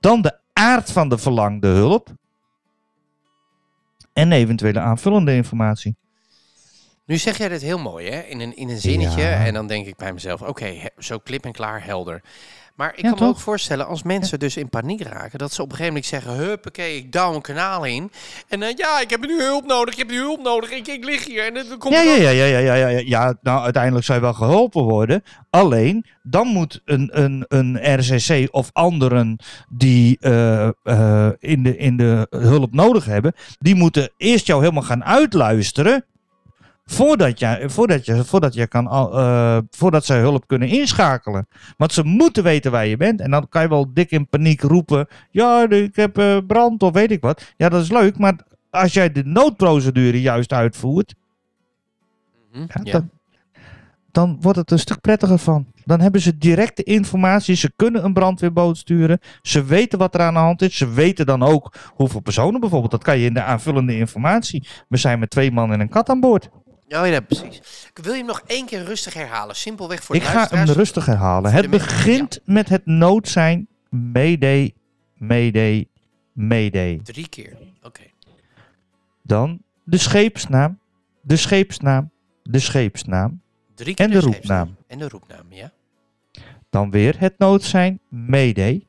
Dan 0.00 0.22
de 0.22 0.38
aard 0.52 0.92
van 0.92 1.08
de 1.08 1.18
verlangde 1.18 1.68
hulp. 1.68 2.08
En 4.20 4.32
eventuele 4.32 4.80
aanvullende 4.80 5.34
informatie. 5.34 5.96
Nu 7.04 7.16
zeg 7.16 7.38
jij 7.38 7.48
dit 7.48 7.62
heel 7.62 7.78
mooi, 7.78 8.10
hè? 8.10 8.20
In 8.20 8.40
een, 8.40 8.56
in 8.56 8.68
een 8.68 8.78
zinnetje. 8.78 9.22
Ja. 9.22 9.44
En 9.44 9.54
dan 9.54 9.66
denk 9.66 9.86
ik 9.86 9.96
bij 9.96 10.12
mezelf, 10.12 10.42
oké, 10.42 10.88
zo 10.98 11.18
klip 11.18 11.44
en 11.44 11.52
klaar, 11.52 11.84
helder. 11.84 12.22
Maar 12.80 12.92
ik 12.96 13.02
Ja, 13.04 13.10
kan 13.10 13.18
me 13.20 13.26
ook 13.32 13.38
voorstellen, 13.38 13.86
als 13.86 14.02
mensen 14.02 14.38
dus 14.38 14.56
in 14.56 14.68
paniek 14.68 15.02
raken, 15.02 15.38
dat 15.38 15.52
ze 15.52 15.62
op 15.62 15.70
een 15.70 15.76
gegeven 15.76 15.94
moment 15.94 16.10
zeggen, 16.10 16.32
huppakee, 16.34 16.96
ik 16.96 17.12
douw 17.12 17.34
een 17.34 17.40
kanaal 17.40 17.84
in. 17.84 18.10
En 18.48 18.60
dan, 18.60 18.72
ja, 18.76 19.00
ik 19.00 19.10
heb 19.10 19.26
nu 19.26 19.42
hulp 19.42 19.66
nodig, 19.66 19.92
ik 19.92 19.98
heb 19.98 20.10
nu 20.10 20.18
hulp 20.18 20.42
nodig, 20.42 20.70
ik, 20.70 20.86
ik 20.86 21.04
lig 21.04 21.24
hier. 21.26 21.46
En 21.46 21.54
dan 21.68 21.78
komt 21.78 21.94
Ja, 21.94 22.00
ja, 22.02 22.12
ook- 22.12 22.18
ja, 22.20 22.30
ja, 22.30 22.44
ja, 22.44 22.58
ja, 22.58 22.74
ja, 22.74 22.88
ja. 22.88 23.02
Ja, 23.04 23.34
nou, 23.42 23.62
uiteindelijk 23.64 24.04
zou 24.04 24.18
je 24.18 24.24
wel 24.24 24.34
geholpen 24.34 24.82
worden. 24.82 25.22
Alleen, 25.50 26.04
dan 26.22 26.46
moet 26.46 26.80
een, 26.84 27.08
een, 27.12 27.44
een 27.48 27.98
RCC 28.00 28.48
of 28.54 28.70
anderen 28.72 29.36
die 29.68 30.16
eh, 30.20 30.68
eh, 30.82 31.28
in, 31.38 31.62
de, 31.62 31.76
in 31.76 31.96
de 31.96 32.26
hulp 32.30 32.74
nodig 32.74 33.04
hebben, 33.04 33.32
die 33.58 33.74
moeten 33.74 34.10
eerst 34.16 34.46
jou 34.46 34.60
helemaal 34.60 34.82
gaan 34.82 35.04
uitluisteren. 35.04 36.04
Voordat 36.90 37.38
je, 37.38 37.64
voordat 37.66 38.04
je, 38.06 38.24
voordat 38.24 38.54
je 38.54 38.66
kan, 38.66 38.90
eh, 38.90 39.58
voordat 39.70 40.04
ze 40.04 40.12
hulp 40.14 40.46
kunnen 40.46 40.68
inschakelen. 40.68 41.46
Want 41.76 41.92
ze 41.92 42.04
moeten 42.04 42.42
weten 42.42 42.70
waar 42.72 42.86
je 42.86 42.96
bent. 42.96 43.20
En 43.20 43.30
dan 43.30 43.48
kan 43.48 43.62
je 43.62 43.68
wel 43.68 43.92
dik 43.94 44.10
in 44.10 44.28
paniek 44.28 44.60
roepen. 44.62 45.06
Ja, 45.30 45.68
ik 45.68 45.96
heb 45.96 46.18
eh, 46.18 46.36
brand 46.46 46.82
of 46.82 46.92
weet 46.92 47.10
ik 47.10 47.20
wat. 47.20 47.52
Ja, 47.56 47.68
dat 47.68 47.82
is 47.82 47.90
leuk. 47.90 48.18
Maar 48.18 48.34
als 48.70 48.92
jij 48.92 49.12
de 49.12 49.24
noodprocedure 49.24 50.20
juist 50.20 50.52
uitvoert. 50.52 51.14
Mhm, 52.52 52.66
Ja. 52.82 52.92
Dan, 52.92 53.10
dan 54.10 54.38
wordt 54.40 54.58
het 54.58 54.70
een 54.70 54.78
stuk 54.78 55.00
prettiger 55.00 55.38
van. 55.38 55.66
Dan 55.84 56.00
hebben 56.00 56.20
ze 56.20 56.38
directe 56.38 56.82
informatie. 56.82 57.54
Ze 57.54 57.72
kunnen 57.76 58.04
een 58.04 58.12
brandweerboot 58.12 58.76
sturen. 58.76 59.18
Ze 59.42 59.64
weten 59.64 59.98
wat 59.98 60.14
er 60.14 60.20
aan 60.20 60.34
de 60.34 60.40
hand 60.40 60.62
is. 60.62 60.76
Ze 60.76 60.90
weten 60.90 61.26
dan 61.26 61.42
ook 61.42 61.74
hoeveel 61.94 62.20
personen 62.20 62.60
bijvoorbeeld. 62.60 62.90
Dat 62.90 63.04
kan 63.04 63.18
je 63.18 63.26
in 63.26 63.34
de 63.34 63.42
aanvullende 63.42 63.96
informatie. 63.96 64.66
We 64.88 64.96
zijn 64.96 65.18
met 65.18 65.30
twee 65.30 65.50
man 65.52 65.72
en 65.72 65.80
een 65.80 65.88
kat 65.88 66.08
aan 66.08 66.20
boord. 66.20 66.50
Oh 66.98 67.06
ja, 67.06 67.20
precies. 67.20 67.60
Wil 67.94 68.12
je 68.12 68.18
hem 68.18 68.26
nog 68.26 68.42
één 68.46 68.66
keer 68.66 68.84
rustig 68.84 69.14
herhalen? 69.14 69.56
Simpelweg 69.56 70.02
voor 70.02 70.16
Ik 70.16 70.22
de 70.22 70.28
ga 70.28 70.48
hem 70.50 70.66
rustig 70.66 71.06
herhalen. 71.06 71.52
Het 71.52 71.70
begint 71.70 72.40
met 72.44 72.68
het 72.68 72.86
nood 72.86 73.28
zijn. 73.28 73.68
Mayday, 73.88 74.74
mayday, 75.14 75.88
mayday. 76.32 77.00
Drie 77.02 77.28
keer. 77.28 77.56
Oké. 77.82 78.02
Dan 79.22 79.62
de 79.84 79.98
scheepsnaam. 79.98 80.78
De 81.20 81.36
scheepsnaam. 81.36 82.10
De 82.42 82.58
scheepsnaam. 82.58 83.42
Drie 83.74 83.94
keer 83.94 84.04
En 84.04 84.12
de 84.12 84.20
roepnaam. 84.20 84.76
En 84.86 84.98
de 84.98 85.08
roepnaam, 85.08 85.46
ja. 85.48 85.72
Dan 86.70 86.90
weer 86.90 87.14
het 87.18 87.38
noodzijn 87.38 88.00
Mayday. 88.08 88.86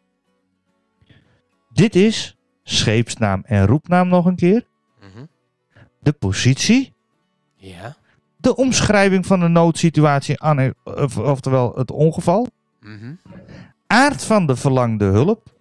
Dit 1.74 1.96
is 1.96 2.38
scheepsnaam 2.64 3.42
en 3.46 3.66
roepnaam 3.66 4.08
nog 4.08 4.26
een 4.26 4.36
keer. 4.36 4.66
Mhm. 5.00 5.26
De 6.00 6.12
positie. 6.12 6.94
Ja. 7.62 7.96
De 8.38 8.56
omschrijving 8.56 9.26
van 9.26 9.40
de 9.40 9.48
noodsituatie, 9.48 10.42
oftewel 11.18 11.76
het 11.76 11.92
ongeval. 11.92 12.48
Mhm. 12.80 13.14
Aard 13.88 14.24
van 14.24 14.46
de 14.46 14.56
verlangde 14.56 15.06
hulp. 15.06 15.54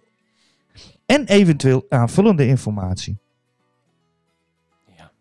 En 1.05 1.25
eventueel 1.25 1.85
aanvullende 1.89 2.47
informatie. 2.47 3.17
Ja. 4.97 5.11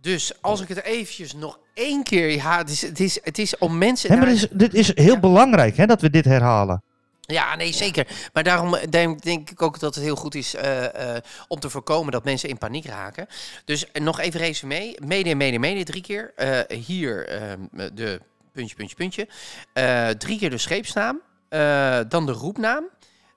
Dus 0.00 0.42
als 0.42 0.60
ik 0.60 0.68
het 0.68 0.82
eventjes 0.82 1.34
nog 1.34 1.58
één 1.74 2.02
keer... 2.02 2.30
Ja, 2.30 2.58
het 2.58 2.70
is, 2.70 2.82
het 2.82 3.00
is, 3.00 3.18
het 3.22 3.38
is 3.38 3.58
om 3.58 3.78
mensen... 3.78 4.18
Maar 4.18 4.26
dit, 4.26 4.34
is, 4.34 4.48
dit 4.52 4.74
is 4.74 4.96
heel 4.96 5.14
Ja. 5.14 5.20
belangrijk 5.20 5.76
hè, 5.76 5.86
dat 5.86 6.00
we 6.00 6.10
dit 6.10 6.24
herhalen. 6.24 6.82
Ja, 7.26 7.56
nee, 7.56 7.72
zeker. 7.72 8.06
Maar 8.32 8.42
daarom 8.42 8.74
eh, 8.74 8.90
denk, 8.90 9.22
denk 9.22 9.50
ik 9.50 9.62
ook 9.62 9.78
dat 9.78 9.94
het 9.94 10.04
heel 10.04 10.16
goed 10.16 10.34
is 10.34 10.54
eh, 10.54 11.16
eh, 11.16 11.22
om 11.48 11.60
te 11.60 11.70
voorkomen 11.70 12.12
dat 12.12 12.24
mensen 12.24 12.48
in 12.48 12.58
paniek 12.58 12.86
raken. 12.86 13.26
Dus 13.64 13.86
nog 13.92 14.20
even 14.20 14.40
resume. 14.40 14.96
Mede, 15.04 15.34
mede, 15.34 15.58
mede, 15.58 15.84
drie 15.84 16.02
keer. 16.02 16.32
Hier 16.68 17.28
ehm, 17.28 17.60
de 17.94 18.20
puntje, 18.52 18.76
puntje, 18.76 18.96
puntje. 18.96 19.28
Drie 20.18 20.38
keer 20.38 20.50
de 20.50 20.58
scheepsnaam. 20.58 21.20
Dan 22.08 22.26
de 22.26 22.32
roepnaam. 22.32 22.84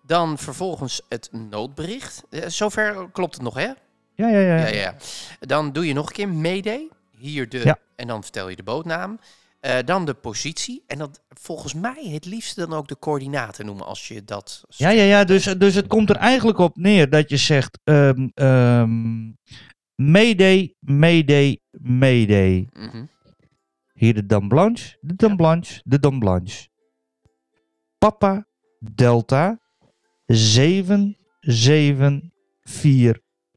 Dan 0.02 0.38
vervolgens 0.38 1.02
het 1.10 1.30
noodbericht. 1.32 2.24
Zover 2.48 3.10
klopt 3.12 3.34
het 3.34 3.44
nog, 3.44 3.54
hè? 3.54 3.68
Ja, 4.16 4.28
ja, 4.28 4.40
ja. 4.40 4.58
Ja, 4.58 4.68
ja, 4.68 4.82
ja. 4.82 4.96
Dan 5.40 5.72
doe 5.72 5.88
je 5.88 5.94
nog 5.94 6.08
een 6.08 6.14
keer 6.14 6.30
Mayday. 6.30 6.88
Hier 7.18 7.50
de. 7.50 7.62
Ja. 7.64 7.78
En 7.96 8.08
dan 8.08 8.22
vertel 8.24 8.50
je 8.50 8.56
de 8.56 8.64
bootnaam. 8.64 9.20
Eh, 9.60 9.78
dan 9.86 10.06
de 10.06 10.14
positie. 10.14 10.84
En 10.88 10.98
dat 10.98 11.24
volgens 11.28 11.74
mij 11.74 12.10
het 12.12 12.26
liefst 12.26 12.56
dan 12.56 12.74
ook 12.74 12.88
de 12.88 13.00
coördinaten 13.00 13.66
noemen 13.66 13.86
als 13.86 14.08
je 14.08 14.24
dat. 14.24 14.64
Ja, 14.68 14.90
ja, 14.90 15.04
ja. 15.04 15.24
Dus, 15.24 15.44
dus 15.44 15.76
het 15.76 15.88
komt 15.88 16.10
er 16.10 16.16
eigenlijk 16.16 16.58
op 16.58 16.78
neer 16.78 17.10
dat 17.10 17.30
je 17.30 17.38
zegt... 17.38 17.80
ehm 17.84 18.28
ehm 18.34 19.32
mayday, 19.96 20.76
mayday, 20.80 21.60
mayday. 21.72 22.68
Mhm. 22.72 23.06
Hier 23.94 24.14
de 24.14 24.26
Dam 24.26 24.48
Blanche, 24.48 24.98
de 25.02 25.28
Ja. 25.28 25.36
Blanche, 25.36 25.82
de 25.84 26.00
Dam 26.00 26.20
Blanche. 26.20 26.68
Papa 27.98 28.48
Delta 28.80 29.60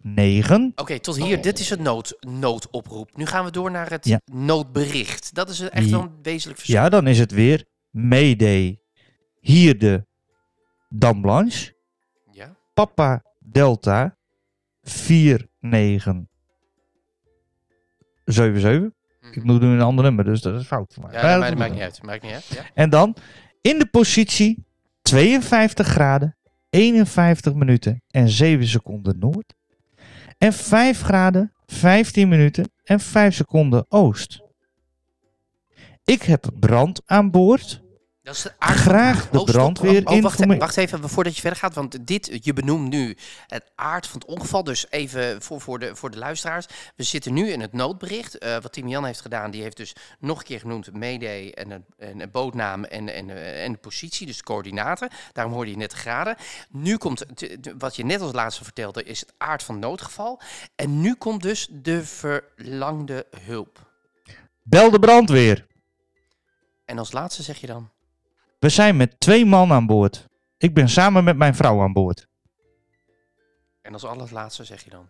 7749. 0.02 0.82
Oké, 0.84 0.98
tot 1.00 1.16
hier. 1.16 1.42
Dit 1.42 1.58
is 1.58 1.70
het 1.70 1.80
nood, 1.80 2.16
noodoproep. 2.20 3.16
Nu 3.16 3.26
gaan 3.26 3.44
we 3.44 3.50
door 3.50 3.70
naar 3.70 3.90
het 3.90 4.06
Ja. 4.06 4.20
noodbericht. 4.32 5.34
Dat 5.34 5.48
is 5.48 5.60
echt 5.60 5.90
wel 5.90 6.00
een 6.00 6.18
wezenlijk 6.22 6.58
verschil. 6.58 6.80
Ja, 6.82 6.88
dan 6.88 7.06
is 7.06 7.18
het 7.18 7.30
weer 7.32 7.64
Mayday. 7.90 8.80
Hier 9.40 9.78
de 9.78 10.06
Dam 10.88 11.20
Blanche. 11.20 11.74
Ja. 12.30 12.56
Papa 12.74 13.22
Delta 13.38 14.16
4977. 14.82 16.30
Ik 19.20 19.36
Mhm. 19.36 19.46
moet 19.46 19.60
nu 19.60 19.66
een 19.66 19.80
ander 19.80 20.04
nummer, 20.04 20.24
dus 20.24 20.40
dat 20.40 20.60
is 20.60 20.66
fout 20.66 20.94
voor 20.94 21.02
mij. 21.02 21.12
Ja, 21.12 21.22
Maar 21.22 21.38
dat 21.38 21.48
dat 21.48 21.58
maakt, 21.58 21.72
niet 21.72 21.80
uit. 21.82 22.02
Maakt 22.02 22.22
niet 22.22 22.32
uit. 22.32 22.46
Ja. 22.46 22.62
En 22.74 22.90
dan 22.90 23.16
in 23.60 23.78
de 23.78 23.86
positie 23.86 24.64
52 25.02 25.86
graden, 25.86 26.36
51 26.70 27.54
minuten 27.54 28.02
en 28.10 28.28
7 28.28 28.66
seconden 28.66 29.18
noord. 29.18 29.54
En 30.42 30.52
5 30.52 31.00
graden, 31.02 31.52
15 31.66 32.28
minuten 32.28 32.72
en 32.84 33.00
5 33.00 33.34
seconden 33.34 33.84
oost. 33.88 34.42
Ik 36.04 36.22
heb 36.22 36.50
brand 36.60 37.02
aan 37.06 37.30
boord. 37.30 37.82
Dat 38.22 38.34
is 38.34 38.46
graag 38.58 39.28
de 39.30 39.38
Oh, 39.40 39.44
brandweer 39.44 40.06
Oh, 40.06 40.14
oh, 40.14 40.22
wacht, 40.22 40.34
informeren. 40.34 40.58
wacht 40.58 40.76
even, 40.76 41.08
voordat 41.08 41.34
je 41.34 41.40
verder 41.40 41.58
gaat. 41.58 41.74
Want 41.74 42.06
dit, 42.06 42.38
je 42.44 42.52
benoemt 42.52 42.88
nu 42.88 43.16
het 43.46 43.70
aard 43.74 44.06
van 44.06 44.20
het 44.20 44.28
ongeval. 44.28 44.64
Dus 44.64 44.86
even 44.90 45.42
voor, 45.42 45.60
voor, 45.60 45.78
de, 45.78 45.96
voor 45.96 46.10
de 46.10 46.18
luisteraars. 46.18 46.66
We 46.96 47.02
zitten 47.02 47.32
nu 47.32 47.50
in 47.50 47.60
het 47.60 47.72
noodbericht. 47.72 48.38
Eh, 48.38 48.58
wat 48.60 48.72
Tim 48.72 48.88
Jan 48.88 49.04
heeft 49.04 49.20
gedaan, 49.20 49.50
die 49.50 49.62
heeft 49.62 49.76
dus 49.76 49.94
nog 50.18 50.38
een 50.38 50.44
keer 50.44 50.60
genoemd... 50.60 50.92
Mayday 50.92 51.50
en 51.50 51.70
een, 51.70 51.84
en 51.98 52.20
een 52.20 52.30
bootnaam 52.30 52.84
en, 52.84 53.08
en, 53.08 53.30
eh, 53.30 53.64
en 53.64 53.72
de 53.72 53.78
positie, 53.78 54.26
dus 54.26 54.36
de 54.36 54.42
coördinaten. 54.42 55.08
Daarom 55.32 55.52
hoorde 55.54 55.70
je 55.70 55.76
net 55.76 55.90
de 55.90 55.96
graden. 55.96 56.36
Nu 56.70 56.96
komt, 56.96 57.24
wat 57.78 57.96
je 57.96 58.04
net 58.04 58.20
als 58.20 58.32
laatste 58.32 58.64
vertelde, 58.64 59.04
is 59.04 59.20
het 59.20 59.34
aard 59.38 59.62
van 59.62 59.74
het 59.74 59.84
noodgeval. 59.84 60.40
En 60.74 61.00
nu 61.00 61.14
komt 61.14 61.42
dus 61.42 61.68
de 61.70 62.04
verlangde 62.04 63.26
hulp. 63.40 63.90
Bel 64.62 64.90
de 64.90 64.98
brandweer. 64.98 65.66
En 66.84 66.98
als 66.98 67.12
laatste 67.12 67.42
zeg 67.42 67.58
je 67.58 67.66
dan... 67.66 67.91
We 68.62 68.68
zijn 68.68 68.96
met 68.96 69.20
twee 69.20 69.44
man 69.46 69.72
aan 69.72 69.86
boord. 69.86 70.28
Ik 70.56 70.74
ben 70.74 70.88
samen 70.88 71.24
met 71.24 71.36
mijn 71.36 71.54
vrouw 71.54 71.80
aan 71.80 71.92
boord. 71.92 72.28
En 73.80 73.92
als 73.92 74.04
allerlaatste 74.04 74.64
zeg 74.64 74.84
je 74.84 74.90
dan... 74.90 75.08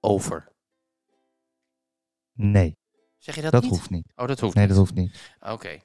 Over. 0.00 0.52
Nee, 2.32 2.76
Zeg 3.18 3.34
je 3.34 3.42
dat, 3.42 3.52
dat 3.52 3.62
niet? 3.62 3.70
hoeft 3.70 3.90
niet. 3.90 4.12
Oh, 4.16 4.26
dat 4.26 4.40
hoeft 4.40 4.54
Nee, 4.54 4.66
dat 4.66 4.76
hoeft 4.76 4.94
niet. 4.94 5.34
Oké. 5.40 5.78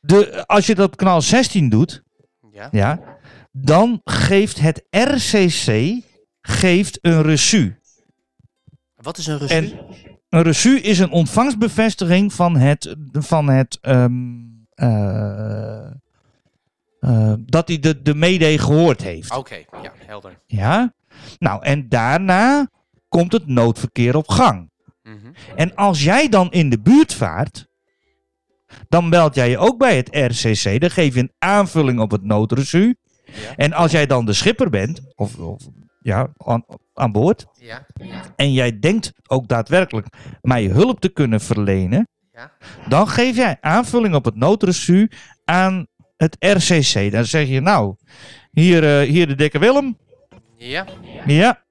De, 0.00 0.46
als 0.46 0.66
je 0.66 0.74
dat 0.74 0.86
op 0.86 0.96
kanaal 0.96 1.22
16 1.22 1.68
doet, 1.68 2.02
Ja. 2.50 2.68
ja, 2.72 3.18
dan 3.52 4.00
geeft 4.04 4.60
het 4.60 4.86
RCC 4.90 6.00
geeft 6.40 6.98
een 7.00 7.22
reçu. 7.22 7.78
Wat 8.94 9.18
is 9.18 9.26
een 9.26 9.38
reçu? 9.40 9.46
En 9.50 9.78
een 10.28 10.44
reçu 10.54 10.82
is 10.82 10.98
een 10.98 11.10
ontvangstbevestiging 11.10 12.32
van 12.32 12.56
het, 12.56 12.96
van 13.12 13.48
het 13.48 13.78
ehm, 13.80 13.94
eh, 13.94 14.04
eh, 14.04 14.55
dat 17.46 17.68
hij 17.68 17.78
de, 17.78 18.02
de 18.02 18.14
mede 18.14 18.58
gehoord 18.58 19.02
heeft. 19.02 19.36
Oké, 19.36 19.54
ja, 19.82 19.92
helder. 20.06 20.38
Ja? 20.46 20.94
Nou, 21.38 21.62
en 21.62 21.88
daarna 21.88 22.68
komt 23.08 23.32
het 23.32 23.46
noodverkeer 23.46 24.16
op 24.16 24.28
gang. 24.28 24.70
Mhm. 25.02 25.16
En 25.56 25.74
als 25.74 26.02
jij 26.02 26.28
dan 26.28 26.50
in 26.52 26.70
de 26.70 26.80
buurt 26.80 27.14
vaart, 27.14 27.66
dan 28.88 29.10
belt 29.10 29.34
jij 29.34 29.50
je 29.50 29.58
ook 29.58 29.78
bij 29.78 29.96
het 29.96 30.08
RCC. 30.12 30.80
Dan 30.80 30.90
geef 30.90 31.14
je 31.14 31.20
een 31.20 31.32
aanvulling 31.38 32.00
op 32.00 32.10
het 32.10 32.22
noodrecu. 32.22 32.94
Ja. 33.24 33.56
En 33.56 33.72
als 33.72 33.90
jij 33.90 34.06
dan 34.06 34.24
de 34.24 34.32
schipper 34.32 34.70
bent, 34.70 35.00
of, 35.14 35.38
of 35.38 35.62
ja, 36.00 36.32
aan, 36.36 36.64
aan 36.94 37.12
boord, 37.12 37.46
Ja. 37.52 37.86
en 38.36 38.52
jij 38.52 38.78
denkt 38.78 39.12
ook 39.26 39.48
daadwerkelijk 39.48 40.06
mij 40.42 40.64
hulp 40.64 41.00
te 41.00 41.08
kunnen 41.08 41.40
verlenen, 41.40 42.08
Ja. 42.36 42.52
dan 42.88 43.08
geef 43.08 43.36
jij 43.36 43.56
aanvulling 43.60 44.14
op 44.14 44.24
het 44.24 44.34
noodrecu 44.34 45.10
aan 45.44 45.86
het 46.16 46.36
RCC. 46.38 47.12
Dan 47.12 47.24
zeg 47.24 47.48
je, 47.48 47.60
nou, 47.60 47.96
hier, 48.50 49.00
eh, 49.00 49.08
hier 49.08 49.26
de 49.26 49.34
dikke 49.34 49.58
Willem. 49.58 49.98
Ja. 50.56 50.86
Ja. 51.26 51.62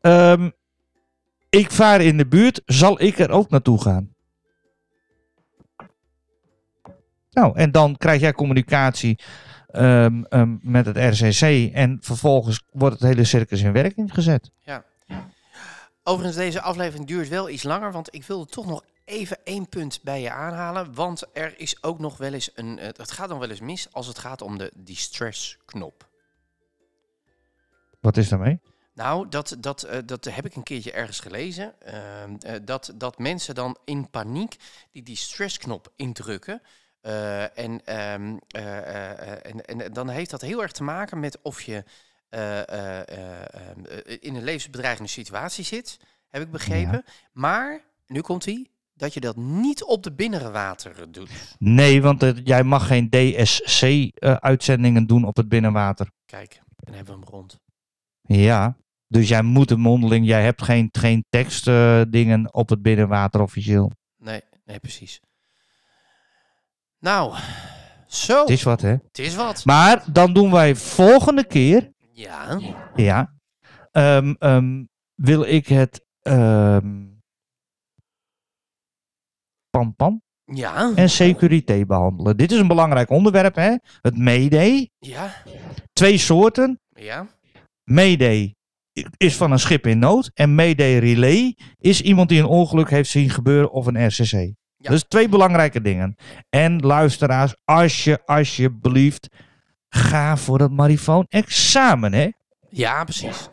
Ehm, 0.00 0.50
ik 1.48 1.70
vaar 1.70 2.00
in 2.00 2.16
de 2.16 2.26
buurt. 2.26 2.62
Zal 2.64 3.02
ik 3.02 3.18
er 3.18 3.30
ook 3.30 3.50
naartoe 3.50 3.80
gaan? 3.80 4.14
Nou, 7.30 7.56
en 7.56 7.70
dan 7.70 7.96
krijg 7.96 8.20
jij 8.20 8.32
communicatie 8.32 9.18
ehm, 9.66 10.22
ehm, 10.22 10.56
met 10.60 10.86
het 10.86 10.96
RCC. 10.96 11.72
En 11.74 11.98
vervolgens 12.00 12.62
wordt 12.70 13.00
het 13.00 13.08
hele 13.08 13.24
circus 13.24 13.62
in 13.62 13.72
werking 13.72 14.14
gezet. 14.14 14.50
Overigens, 16.02 16.36
deze 16.36 16.60
aflevering 16.60 17.06
duurt 17.06 17.28
wel 17.28 17.48
iets 17.48 17.62
langer, 17.62 17.92
want 17.92 18.14
ik 18.14 18.24
wilde 18.24 18.46
toch 18.46 18.66
nog 18.66 18.84
even 19.10 19.38
één 19.44 19.68
punt 19.68 20.00
bij 20.02 20.20
je 20.20 20.30
aanhalen. 20.30 20.94
Want 20.94 21.22
er 21.32 21.58
is 21.58 21.82
ook 21.82 21.98
nog 21.98 22.16
wel 22.16 22.32
eens 22.32 22.50
een. 22.54 22.78
eh, 22.78 22.86
Het 22.86 23.10
gaat 23.10 23.28
nog 23.28 23.38
wel 23.38 23.50
eens 23.50 23.60
mis 23.60 23.92
als 23.92 24.06
het 24.06 24.18
gaat 24.18 24.42
om 24.42 24.58
de 24.58 24.72
distress-knop. 24.74 26.08
Wat 28.00 28.16
is 28.16 28.28
daarmee? 28.28 28.60
Nou, 28.94 29.28
dat, 29.28 29.56
dat, 29.58 29.82
eh, 29.82 29.98
dat 30.04 30.24
heb 30.24 30.44
ik 30.46 30.54
een 30.54 30.62
keertje 30.62 30.92
ergens 30.92 31.20
gelezen. 31.20 31.80
Ehm, 31.80 32.36
eh, 32.40 32.54
dat, 32.64 32.92
dat 32.94 33.18
mensen 33.18 33.54
dan 33.54 33.76
in 33.84 34.10
paniek 34.10 34.56
die 34.92 35.02
distress-knop 35.02 35.92
indrukken. 35.96 36.62
Eh, 37.00 37.58
en, 37.58 37.84
ehm, 37.84 38.36
eh, 38.48 38.78
eh, 38.78 39.10
eh, 39.32 39.38
en, 39.52 39.64
en 39.64 39.92
dan 39.92 40.08
heeft 40.08 40.30
dat 40.30 40.40
heel 40.40 40.62
erg 40.62 40.72
te 40.72 40.82
maken 40.82 41.20
met 41.20 41.38
of 41.42 41.62
je 41.62 41.84
eh, 42.28 42.68
eh, 42.68 43.08
eh, 43.08 43.54
ehm, 43.54 43.84
eh, 43.84 44.16
in 44.20 44.34
een 44.34 44.44
levensbedreigende 44.44 45.10
situatie 45.10 45.64
zit, 45.64 45.98
heb 46.28 46.42
ik 46.42 46.50
begrepen. 46.50 47.04
Maar, 47.32 47.84
nu 48.06 48.20
komt 48.20 48.44
hij, 48.44 48.69
dat 49.00 49.14
je 49.14 49.20
dat 49.20 49.36
niet 49.36 49.84
op 49.84 50.02
de 50.02 50.12
binnenwateren 50.12 51.12
doet. 51.12 51.56
Nee, 51.58 52.02
want 52.02 52.22
eh, 52.22 52.30
jij 52.44 52.64
mag 52.64 52.86
geen 52.86 53.10
DSC-uitzendingen 53.10 55.06
doen 55.06 55.24
op 55.24 55.36
het 55.36 55.48
binnenwater. 55.48 56.10
Kijk, 56.26 56.60
dan 56.76 56.94
hebben 56.94 57.14
we 57.14 57.20
hem 57.20 57.30
rond. 57.30 57.60
Ja. 58.22 58.76
Dus 59.06 59.28
jij 59.28 59.42
moet 59.42 59.70
een 59.70 59.80
mondeling. 59.80 60.26
Jij 60.26 60.44
hebt 60.44 60.62
geen, 60.62 60.88
geen 60.92 61.24
tekstdingen 61.28 62.54
op 62.54 62.68
het 62.68 62.82
binnenwater 62.82 63.40
officieel. 63.40 63.92
Nee, 64.16 64.40
nee, 64.64 64.78
precies. 64.78 65.20
Nou, 66.98 67.34
zo. 68.06 68.40
Het 68.40 68.50
is 68.50 68.62
wat, 68.62 68.80
hè? 68.80 68.90
Het 68.90 69.18
is 69.18 69.34
wat. 69.34 69.64
Maar 69.64 70.04
dan 70.12 70.32
doen 70.32 70.50
wij 70.50 70.76
volgende 70.76 71.46
keer. 71.46 71.92
Ja. 72.12 72.60
Ja. 72.94 73.34
ehm, 73.90 74.34
ehm, 74.38 74.84
wil 75.14 75.42
ik 75.42 75.66
het. 75.68 76.04
ehm 76.22 77.09
pam 79.70 79.94
pam 79.96 80.22
Ja. 80.44 80.92
en 80.94 81.10
securité 81.10 81.84
behandelen. 81.86 82.36
Dit 82.36 82.52
is 82.52 82.58
een 82.58 82.66
belangrijk 82.68 83.10
onderwerp, 83.10 83.54
hè? 83.54 83.74
Het 84.00 84.18
Mayday. 84.18 84.90
Ja. 84.98 85.42
Twee 85.92 86.18
soorten. 86.18 86.80
Ja. 86.88 87.26
Mayday 87.84 88.54
is 89.16 89.36
van 89.36 89.52
een 89.52 89.58
schip 89.58 89.86
in 89.86 89.98
nood. 89.98 90.30
En 90.34 90.54
Mayday 90.54 90.98
Relay 90.98 91.56
is 91.78 92.00
iemand 92.02 92.28
die 92.28 92.38
een 92.38 92.46
ongeluk 92.46 92.90
heeft 92.90 93.10
zien 93.10 93.30
gebeuren 93.30 93.70
of 93.72 93.86
een 93.86 94.06
RCC. 94.06 94.52
Dus 94.76 95.02
twee 95.08 95.28
belangrijke 95.28 95.80
dingen. 95.80 96.14
En 96.48 96.80
luisteraars, 96.80 97.54
als 97.64 98.04
je 98.04 98.24
alsjeblieft 98.24 99.28
ga 99.88 100.36
voor 100.36 100.58
dat 100.58 100.70
marifoon 100.70 101.26
examen, 101.28 102.12
hè? 102.12 102.28
Ja, 102.68 103.04
precies. 103.04 103.48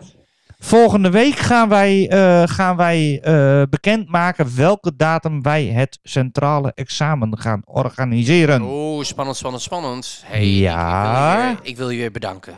Volgende 0.60 1.10
week 1.10 1.36
gaan 1.36 1.70
wij, 1.70 2.10
eh, 2.10 2.43
gaan 2.46 2.76
wij 2.78 3.20
eh, 3.22 3.62
bekendmaken 3.70 4.56
welke 4.56 4.96
datum 4.96 5.41
wij 5.41 5.65
het 5.65 6.00
centrale 6.04 6.72
examen 6.74 7.38
gaan 7.39 7.62
organiseren. 7.65 8.62
Oeh, 8.62 9.04
spannend, 9.04 9.38
spannend, 9.38 9.63
spannend. 9.63 10.24
Hey, 10.26 10.48
Ja. 10.48 11.50
Ik, 11.52 11.58
ik, 11.58 11.58
wil 11.58 11.63
je, 11.63 11.70
ik 11.70 11.78
wil 11.78 11.89
je 11.89 11.98
weer 11.98 12.12
bedanken. 12.12 12.58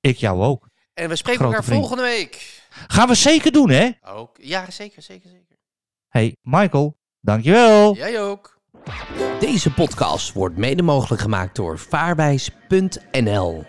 Ik 0.00 0.16
jou 0.16 0.42
ook. 0.42 0.68
En 0.94 1.08
we 1.08 1.16
spreken 1.16 1.40
Grote 1.40 1.56
elkaar 1.56 1.68
vriend. 1.68 1.80
volgende 1.86 2.10
week. 2.10 2.62
Gaan 2.86 3.08
we 3.08 3.14
zeker 3.14 3.52
doen, 3.52 3.70
hè? 3.70 3.90
Ook. 4.02 4.36
Ja, 4.40 4.70
zeker, 4.70 5.02
zeker, 5.02 5.30
zeker. 5.30 5.56
Hey, 6.08 6.36
Michael, 6.42 6.96
dankjewel. 7.20 7.94
Jij 7.94 8.20
ook. 8.22 8.58
Deze 9.40 9.72
podcast 9.72 10.32
wordt 10.32 10.56
mede 10.56 10.82
mogelijk 10.82 11.22
gemaakt 11.22 11.56
door 11.56 11.78
vaarwijs.nl. 11.78 13.64